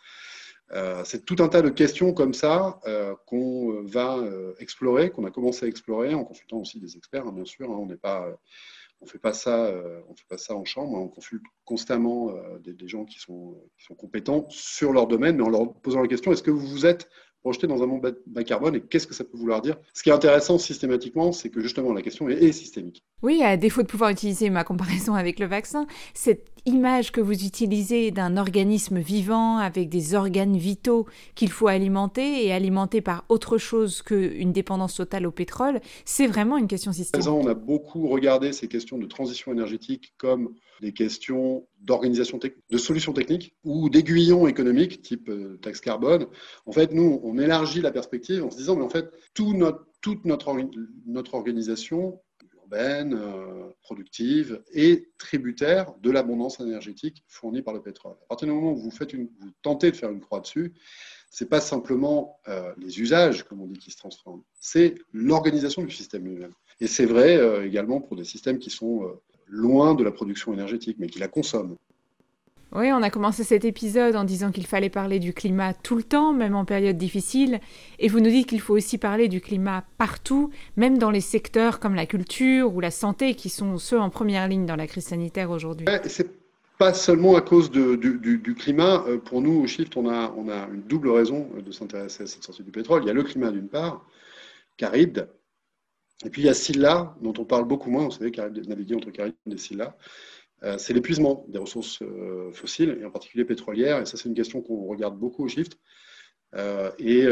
c'est 1.05 1.27
tout 1.27 1.37
un 1.41 1.49
tas 1.49 1.61
de 1.61 1.69
questions 1.69 2.15
comme 2.15 2.33
ça 2.33 2.81
qu'on 3.27 3.83
va 3.83 4.19
explorer, 4.59 5.11
qu'on 5.11 5.27
a 5.27 5.31
commencé 5.31 5.67
à 5.67 5.69
explorer 5.69 6.15
en 6.15 6.25
consultant 6.25 6.57
aussi 6.57 6.81
des 6.81 6.97
experts, 6.97 7.27
hein, 7.27 7.33
bien 7.33 7.45
sûr. 7.45 7.71
Hein. 7.71 7.77
on 7.79 7.85
n'est 7.85 7.97
pas 7.99 8.27
on 9.05 9.07
fait 9.07 9.19
pas 9.19 9.35
ça, 9.35 9.67
euh, 9.67 10.01
on 10.09 10.15
fait 10.15 10.27
pas 10.29 10.39
ça 10.39 10.55
en 10.55 10.65
chambre. 10.65 10.95
On 10.95 11.09
consulte 11.09 11.43
constamment 11.65 12.31
euh, 12.31 12.59
des, 12.59 12.89
gens 12.89 13.05
qui 13.05 13.19
sont, 13.19 13.57
qui 13.79 13.85
sont 13.85 13.95
compétents 13.95 14.47
sur 14.49 14.93
leur 14.93 15.07
domaine, 15.07 15.37
mais 15.37 15.43
en 15.43 15.51
leur 15.51 15.75
posant 15.75 16.01
la 16.01 16.09
question 16.09 16.33
est-ce 16.33 16.43
que 16.43 16.51
vous 16.51 16.67
vous 16.67 16.87
êtes 16.87 17.09
projeté 17.41 17.67
dans 17.67 17.83
un 17.83 17.87
monde 17.87 18.17
bas 18.27 18.43
carbone 18.43 18.77
et 18.77 18.81
qu'est-ce 18.81 19.07
que 19.07 19.13
ça 19.13 19.23
peut 19.23 19.37
vouloir 19.37 19.61
dire? 19.61 19.77
Ce 19.93 20.03
qui 20.03 20.09
est 20.09 20.13
intéressant 20.13 20.57
systématiquement, 20.57 21.31
c'est 21.31 21.51
que 21.51 21.61
justement 21.61 21.93
la 21.93 22.01
question 22.01 22.27
est, 22.31 22.53
systémique. 22.53 23.05
Oui, 23.25 23.43
à 23.43 23.57
défaut 23.57 23.81
de 23.81 23.87
pouvoir 23.87 24.11
utiliser 24.11 24.51
ma 24.51 24.65
comparaison 24.65 25.15
avec 25.15 25.39
le 25.39 25.47
vaccin, 25.47 25.87
cette 26.13 26.47
image 26.67 27.11
que 27.11 27.23
vous 27.23 27.47
utilisez 27.47 28.11
d'un 28.11 28.37
organisme 28.37 28.99
vivant 28.99 29.57
avec 29.57 29.89
des 29.89 30.15
organes 30.15 30.59
vitaux 30.59 31.07
qu'il 31.35 31.51
faut 31.51 31.69
alimenter 31.69 32.45
et 32.45 32.53
alimenter 32.53 33.01
par 33.01 33.25
autre 33.31 33.57
chose 33.57 34.03
qu'une 34.03 34.53
dépendance 34.53 34.97
totale 34.97 35.27
au 35.27 35.31
pétrole, 35.31 35.81
c'est 36.05 36.27
vraiment 36.27 36.59
une 36.59 36.67
question 36.67 36.93
systémique. 36.93 37.27
On 37.27 37.47
a 37.47 37.55
beaucoup 37.55 38.09
regardé 38.09 38.53
ces 38.53 38.69
questions 38.69 38.99
de 38.99 39.07
transition 39.07 39.53
énergétique 39.53 40.13
comme 40.19 40.53
des 40.83 40.93
questions 40.93 41.67
d'organisation, 41.81 42.39
de 42.39 42.79
solutions 42.79 43.15
techniques 43.15 43.55
ou 43.65 43.89
d'aiguillons 43.89 44.47
économiques, 44.47 45.01
type 45.01 45.31
euh, 45.31 45.59
taxe 45.63 45.81
carbone. 45.81 46.27
En 46.67 46.73
fait, 46.73 46.93
nous, 46.93 47.23
on 47.25 47.39
élargit 47.39 47.81
la 47.81 47.91
perspective 47.91 48.45
en 48.45 48.51
se 48.51 48.59
disant, 48.59 48.77
mais 48.77 48.85
en 48.85 48.91
fait, 48.91 49.11
toute 49.33 50.27
notre 50.27 51.35
organisation 51.35 52.21
urbaine, 52.65 53.15
euh, 53.15 53.71
productive 53.83 54.63
et 54.73 55.09
tributaire 55.19 55.95
de 56.03 56.11
l'abondance 56.11 56.61
énergétique 56.61 57.23
fournie 57.29 57.63
par 57.63 57.75
le 57.75 57.83
pétrole. 57.83 58.17
À 58.25 58.27
partir 58.27 58.49
du 58.49 58.55
moment 58.55 58.73
où 58.73 58.77
vous, 58.77 58.91
tentez 59.63 59.91
de 59.91 59.97
faire 59.97 60.11
une 60.11 60.21
croix 60.21 60.41
dessus, 60.41 60.73
c'est 61.31 61.49
pas 61.49 61.61
simplement 61.61 62.39
euh, 62.49 62.73
les 62.79 63.01
usages, 63.01 63.45
comme 63.45 63.61
on 63.61 63.67
dit, 63.67 63.79
qui 63.79 63.91
se 63.91 63.97
transforment, 63.97 64.43
c'est 64.61 64.95
l'organisation 65.13 65.83
du 65.83 65.91
système 65.91 66.25
lui-même. 66.25 66.53
Et 66.81 66.87
c'est 66.87 67.07
vrai 67.07 67.65
également 67.67 68.01
pour 68.01 68.17
des 68.17 68.25
systèmes 68.25 68.59
qui 68.59 68.71
sont 68.71 69.09
loin 69.47 69.95
de 69.95 70.03
la 70.03 70.11
production 70.11 70.53
énergétique, 70.53 70.97
mais 70.99 71.07
qui 71.07 71.21
la 71.21 71.29
consomme. 71.29 71.77
Oui, 72.75 72.93
on 72.93 73.03
a 73.03 73.11
commencé 73.11 73.45
cet 73.45 73.65
épisode 73.65 74.17
en 74.17 74.25
disant 74.25 74.51
qu'il 74.51 74.67
fallait 74.67 74.91
parler 74.91 75.21
du 75.21 75.33
climat 75.33 75.75
tout 75.75 75.95
le 75.95 76.03
temps, 76.03 76.33
même 76.33 76.57
en 76.57 76.65
période 76.65 76.99
difficile. 76.99 77.61
Et 78.01 78.09
vous 78.09 78.19
nous 78.19 78.31
dites 78.31 78.49
qu'il 78.49 78.61
faut 78.61 78.75
aussi 78.75 78.99
parler 78.99 79.29
du 79.29 79.41
climat 79.41 79.85
partout, 79.97 80.51
même 80.77 80.99
dans 80.99 81.13
les 81.13 81.21
secteurs 81.21 81.79
comme 81.79 81.95
la 81.95 82.07
culture 82.07 82.75
ou 82.75 82.81
la 82.81 82.91
santé, 82.91 83.37
qui 83.37 83.49
sont 83.49 83.79
ceux 83.79 84.01
en 84.01 84.11
première 84.11 84.49
ligne 84.49 84.67
dans 84.67 84.75
la 84.75 84.89
crise 84.89 85.05
sanitaire 85.05 85.53
aujourd'hui. 85.53 85.87
Ouais, 85.87 86.01
c'est 86.07 86.29
pas 86.77 86.93
seulement 86.93 87.37
à 87.37 87.43
cause 87.43 87.71
du, 87.71 88.57
climat. 88.59 89.05
Euh, 89.07 89.19
pour 89.19 89.41
nous, 89.41 89.63
au 89.63 89.67
Shift, 89.69 89.97
on 89.97 90.09
a, 90.09 90.33
une 90.73 90.83
double 90.83 91.11
raison 91.11 91.49
de 91.65 91.71
s'intéresser 91.71 92.25
à 92.25 92.27
cette 92.27 92.43
sortie 92.43 92.65
du 92.65 92.73
pétrole. 92.73 93.05
Il 93.05 93.07
y 93.07 93.11
a 93.11 93.15
le 93.15 93.23
climat 93.23 93.53
d'une 93.53 93.69
part, 93.69 94.05
caride, 94.77 95.29
et 96.25 96.31
puis 96.31 96.43
il 96.43 96.47
y 96.47 96.49
a 96.49 96.55
Silla, 96.55 97.15
dont 97.21 97.35
on 97.39 97.45
parle 97.45 97.67
beaucoup 97.67 97.91
moins, 97.91 98.05
vous 98.05 98.11
savez, 98.11 98.33
naviguer 98.67 98.97
entre 98.97 99.11
Caraïbes 99.11 99.35
et 99.49 99.59
Silla. 99.59 99.97
Euh, 100.63 100.79
c'est 100.79 100.93
l'épuisement 100.93 101.45
des 101.49 101.59
ressources 101.59 102.01
euh, 102.03 102.53
fossiles, 102.53 102.99
et 103.01 103.05
en 103.05 103.11
particulier 103.11 103.45
pétrolières. 103.45 104.01
Et 104.01 104.07
ça, 104.07 104.17
c'est 104.17 104.29
une 104.29 104.35
question 104.35 104.63
qu'on 104.63 104.87
regarde 104.87 105.19
beaucoup 105.19 105.45
au 105.45 105.49
Shift. 105.49 105.79
Euh, 106.55 106.93
et 106.99 107.27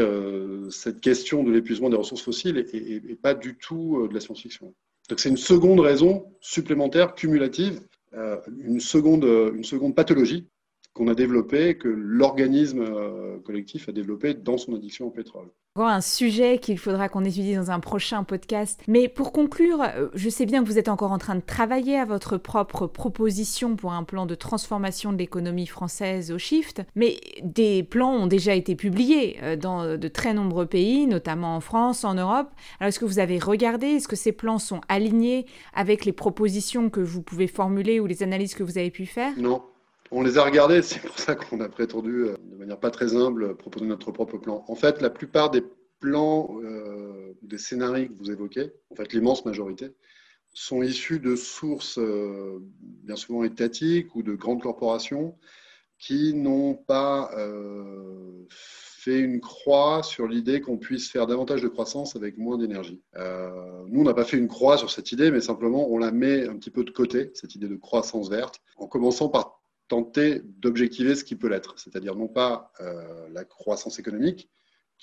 cette 0.69 0.99
question 0.99 1.43
de 1.43 1.51
l'épuisement 1.51 1.89
des 1.89 1.95
ressources 1.95 2.21
fossiles 2.21 2.65
n'est 3.05 3.15
pas 3.15 3.33
du 3.33 3.57
tout 3.57 4.05
de 4.07 4.13
la 4.13 4.19
science-fiction. 4.19 4.75
Donc 5.09 5.19
c'est 5.19 5.29
une 5.29 5.37
seconde 5.37 5.79
raison 5.79 6.33
supplémentaire, 6.41 7.15
cumulative, 7.15 7.81
une, 8.11 8.81
seconde, 8.81 9.23
une 9.23 9.63
seconde 9.63 9.95
pathologie 9.95 10.49
qu'on 10.93 11.07
a 11.07 11.15
développée, 11.15 11.77
que 11.77 11.87
l'organisme 11.87 12.85
collectif 13.45 13.89
a 13.89 13.91
développée 13.91 14.33
dans 14.33 14.57
son 14.57 14.75
addiction 14.75 15.07
au 15.07 15.11
pétrole 15.11 15.49
un 15.81 16.01
sujet 16.01 16.59
qu'il 16.59 16.77
faudra 16.77 17.09
qu'on 17.09 17.23
étudie 17.23 17.55
dans 17.55 17.71
un 17.71 17.79
prochain 17.79 18.23
podcast. 18.23 18.79
Mais 18.87 19.07
pour 19.07 19.31
conclure, 19.31 19.81
euh, 19.81 20.09
je 20.13 20.29
sais 20.29 20.45
bien 20.45 20.61
que 20.61 20.67
vous 20.67 20.77
êtes 20.77 20.87
encore 20.87 21.11
en 21.11 21.17
train 21.17 21.35
de 21.35 21.41
travailler 21.41 21.97
à 21.97 22.05
votre 22.05 22.37
propre 22.37 22.85
proposition 22.85 23.75
pour 23.75 23.93
un 23.93 24.03
plan 24.03 24.27
de 24.27 24.35
transformation 24.35 25.11
de 25.11 25.17
l'économie 25.17 25.65
française 25.65 26.31
au 26.31 26.37
shift, 26.37 26.83
mais 26.95 27.19
des 27.41 27.81
plans 27.81 28.13
ont 28.13 28.27
déjà 28.27 28.53
été 28.53 28.75
publiés 28.75 29.37
euh, 29.41 29.55
dans 29.55 29.97
de 29.97 30.07
très 30.07 30.35
nombreux 30.35 30.67
pays, 30.67 31.07
notamment 31.07 31.55
en 31.55 31.59
France, 31.59 32.03
en 32.03 32.13
Europe. 32.13 32.51
Alors 32.79 32.89
est-ce 32.89 32.99
que 32.99 33.05
vous 33.05 33.19
avez 33.19 33.39
regardé? 33.39 33.87
Est-ce 33.87 34.07
que 34.07 34.15
ces 34.15 34.31
plans 34.31 34.59
sont 34.59 34.81
alignés 34.89 35.47
avec 35.73 36.05
les 36.05 36.13
propositions 36.13 36.91
que 36.91 37.01
vous 37.01 37.23
pouvez 37.23 37.47
formuler 37.47 37.99
ou 37.99 38.05
les 38.05 38.21
analyses 38.21 38.53
que 38.53 38.63
vous 38.63 38.77
avez 38.77 38.91
pu 38.91 39.07
faire? 39.07 39.33
Non, 39.37 39.63
on 40.13 40.21
les 40.21 40.37
a 40.37 40.43
regardés, 40.43 40.81
c'est 40.81 41.01
pour 41.01 41.17
ça 41.17 41.35
qu'on 41.35 41.59
a 41.59 41.67
prétendu, 41.67 42.25
euh, 42.25 42.35
de 42.43 42.55
manière 42.55 42.79
pas 42.79 42.91
très 42.91 43.15
humble, 43.15 43.55
proposer 43.55 43.85
notre 43.85 44.11
propre 44.11 44.37
plan. 44.37 44.63
En 44.67 44.75
fait, 44.75 45.01
la 45.01 45.09
plupart 45.09 45.49
des 45.49 45.63
plans, 45.99 46.57
euh, 46.63 47.33
des 47.41 47.57
scénarios 47.57 48.09
que 48.09 48.17
vous 48.17 48.31
évoquez, 48.31 48.71
en 48.91 48.95
fait 48.95 49.11
l'immense 49.13 49.43
majorité, 49.45 49.95
sont 50.53 50.83
issus 50.83 51.19
de 51.19 51.35
sources 51.35 51.97
euh, 51.97 52.59
bien 52.79 53.15
souvent 53.15 53.43
étatiques 53.43 54.15
ou 54.15 54.21
de 54.21 54.33
grandes 54.33 54.61
corporations 54.61 55.35
qui 55.97 56.33
n'ont 56.33 56.73
pas 56.73 57.31
fait 58.49 59.19
une 59.19 59.39
croix 59.39 60.03
sur 60.03 60.27
l'idée 60.27 60.59
qu'on 60.59 60.77
puisse 60.77 61.09
faire 61.09 61.27
davantage 61.27 61.61
de 61.61 61.69
croissance 61.69 62.17
avec 62.17 62.37
moins 62.37 62.57
d'énergie. 62.57 63.01
Nous, 63.15 64.01
on 64.01 64.03
n'a 64.03 64.13
pas 64.13 64.25
fait 64.25 64.35
une 64.35 64.49
croix 64.49 64.77
sur 64.77 64.91
cette 64.91 65.13
idée, 65.13 65.31
mais 65.31 65.39
simplement 65.39 65.89
on 65.89 65.97
la 65.97 66.11
met 66.11 66.45
un 66.45 66.57
petit 66.57 66.71
peu 66.71 66.83
de 66.83 66.91
côté, 66.91 67.31
cette 67.35 67.55
idée 67.55 67.69
de 67.69 67.77
croissance 67.77 68.29
verte, 68.29 68.59
en 68.75 68.87
commençant 68.87 69.29
par 69.29 69.62
tenter 69.87 70.41
d'objectiver 70.43 71.15
ce 71.15 71.23
qui 71.23 71.35
peut 71.35 71.47
l'être, 71.47 71.77
c'est-à-dire 71.77 72.15
non 72.15 72.27
pas 72.27 72.71
la 73.31 73.43
croissance 73.43 73.99
économique, 73.99 74.49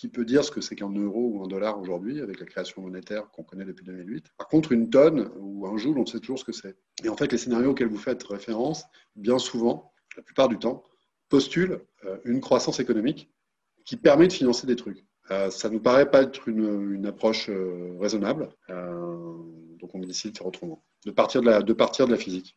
qui 0.00 0.08
peut 0.08 0.24
dire 0.24 0.42
ce 0.44 0.50
que 0.50 0.62
c'est 0.62 0.76
qu'un 0.76 0.88
euro 0.90 1.32
ou 1.34 1.44
un 1.44 1.46
dollar 1.46 1.78
aujourd'hui 1.78 2.20
avec 2.20 2.40
la 2.40 2.46
création 2.46 2.80
monétaire 2.80 3.30
qu'on 3.30 3.42
connaît 3.42 3.66
depuis 3.66 3.84
2008. 3.84 4.32
Par 4.38 4.48
contre, 4.48 4.72
une 4.72 4.88
tonne 4.88 5.30
ou 5.38 5.66
un 5.66 5.76
joule, 5.76 5.98
on 5.98 6.06
sait 6.06 6.20
toujours 6.20 6.38
ce 6.38 6.44
que 6.44 6.52
c'est. 6.52 6.74
Et 7.04 7.10
en 7.10 7.16
fait, 7.18 7.30
les 7.30 7.36
scénarios 7.36 7.72
auxquels 7.72 7.88
vous 7.88 7.98
faites 7.98 8.22
référence, 8.22 8.84
bien 9.14 9.38
souvent, 9.38 9.92
la 10.16 10.22
plupart 10.22 10.48
du 10.48 10.58
temps, 10.58 10.84
postulent 11.28 11.82
euh, 12.06 12.16
une 12.24 12.40
croissance 12.40 12.80
économique 12.80 13.30
qui 13.84 13.96
permet 13.96 14.26
de 14.26 14.32
financer 14.32 14.66
des 14.66 14.76
trucs. 14.76 15.04
Euh, 15.30 15.50
ça 15.50 15.68
ne 15.68 15.74
nous 15.74 15.80
paraît 15.80 16.10
pas 16.10 16.22
être 16.22 16.48
une, 16.48 17.04
approche 17.04 17.50
euh, 17.50 17.96
raisonnable, 18.00 18.48
donc 18.68 19.94
on 19.94 20.00
décide 20.00 20.32
de 20.32 20.38
faire 20.38 20.46
autrement, 20.46 20.82
de 21.04 21.10
partir 21.10 21.42
de 21.42 21.46
la, 21.46 21.62
de 21.62 21.72
partir 21.74 22.06
de 22.06 22.12
la 22.12 22.18
physique. 22.18 22.56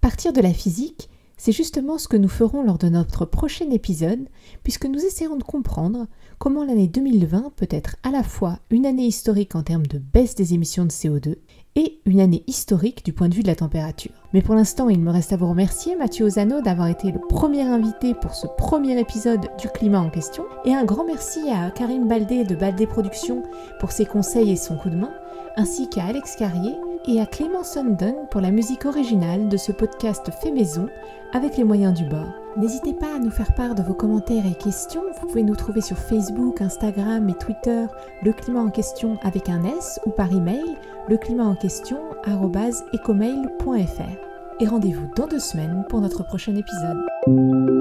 Partir 0.00 0.32
de 0.32 0.40
la 0.40 0.52
physique, 0.52 1.08
c'est 1.36 1.52
justement 1.52 1.98
ce 1.98 2.08
que 2.08 2.16
nous 2.16 2.28
ferons 2.28 2.62
lors 2.62 2.78
de 2.78 2.88
notre 2.88 3.24
prochain 3.24 3.70
épisode, 3.70 4.28
puisque 4.62 4.86
nous 4.86 5.04
essaierons 5.04 5.36
de 5.36 5.42
comprendre 5.42 6.06
comment 6.38 6.64
l'année 6.64 6.88
2020 6.88 7.52
peut 7.56 7.68
être 7.70 7.96
à 8.02 8.10
la 8.10 8.22
fois 8.22 8.58
une 8.70 8.86
année 8.86 9.06
historique 9.06 9.54
en 9.54 9.62
termes 9.62 9.86
de 9.86 9.98
baisse 9.98 10.34
des 10.34 10.54
émissions 10.54 10.84
de 10.84 10.90
CO2 10.90 11.36
et 11.76 12.00
une 12.06 12.20
année 12.20 12.44
historique 12.46 13.04
du 13.04 13.12
point 13.12 13.28
de 13.28 13.34
vue 13.34 13.42
de 13.42 13.48
la 13.48 13.56
température. 13.56 14.12
Mais 14.32 14.42
pour 14.42 14.54
l'instant, 14.54 14.88
il 14.88 15.00
me 15.00 15.10
reste 15.10 15.32
à 15.32 15.36
vous 15.36 15.48
remercier, 15.48 15.96
Mathieu 15.96 16.26
Ozano, 16.26 16.60
d'avoir 16.60 16.88
été 16.88 17.10
le 17.10 17.18
premier 17.28 17.62
invité 17.62 18.14
pour 18.14 18.34
ce 18.34 18.46
premier 18.46 18.98
épisode 18.98 19.48
du 19.60 19.68
climat 19.68 20.00
en 20.00 20.10
question, 20.10 20.44
et 20.64 20.74
un 20.74 20.84
grand 20.84 21.04
merci 21.04 21.40
à 21.50 21.70
Karine 21.70 22.06
Baldé 22.06 22.44
de 22.44 22.54
Baldé 22.54 22.86
Productions 22.86 23.42
pour 23.80 23.90
ses 23.90 24.06
conseils 24.06 24.52
et 24.52 24.56
son 24.56 24.76
coup 24.76 24.90
de 24.90 24.96
main, 24.96 25.12
ainsi 25.56 25.88
qu'à 25.88 26.04
Alex 26.04 26.36
Carrier 26.36 26.74
et 27.06 27.20
à 27.20 27.26
Clément 27.26 27.64
Sundon 27.64 28.26
pour 28.30 28.40
la 28.40 28.50
musique 28.50 28.84
originale 28.84 29.48
de 29.48 29.56
ce 29.56 29.72
podcast 29.72 30.30
fait 30.42 30.50
maison 30.50 30.88
avec 31.32 31.56
les 31.56 31.64
moyens 31.64 31.94
du 31.94 32.04
bord. 32.04 32.32
N'hésitez 32.56 32.92
pas 32.92 33.16
à 33.16 33.18
nous 33.18 33.30
faire 33.30 33.54
part 33.54 33.74
de 33.74 33.82
vos 33.82 33.94
commentaires 33.94 34.46
et 34.46 34.54
questions. 34.54 35.02
Vous 35.20 35.26
pouvez 35.26 35.42
nous 35.42 35.56
trouver 35.56 35.80
sur 35.80 35.98
Facebook, 35.98 36.60
Instagram 36.60 37.28
et 37.28 37.34
Twitter, 37.34 37.86
le 38.22 38.32
climat 38.32 38.60
en 38.60 38.70
question 38.70 39.18
avec 39.22 39.48
un 39.48 39.64
S 39.64 40.00
ou 40.06 40.10
par 40.10 40.32
email, 40.32 40.76
le 41.08 41.16
climat 41.16 41.44
en 41.44 41.56
question 41.56 41.98
Et 44.60 44.66
rendez-vous 44.68 45.08
dans 45.16 45.26
deux 45.26 45.40
semaines 45.40 45.84
pour 45.88 46.00
notre 46.00 46.22
prochain 46.22 46.54
épisode. 46.54 47.73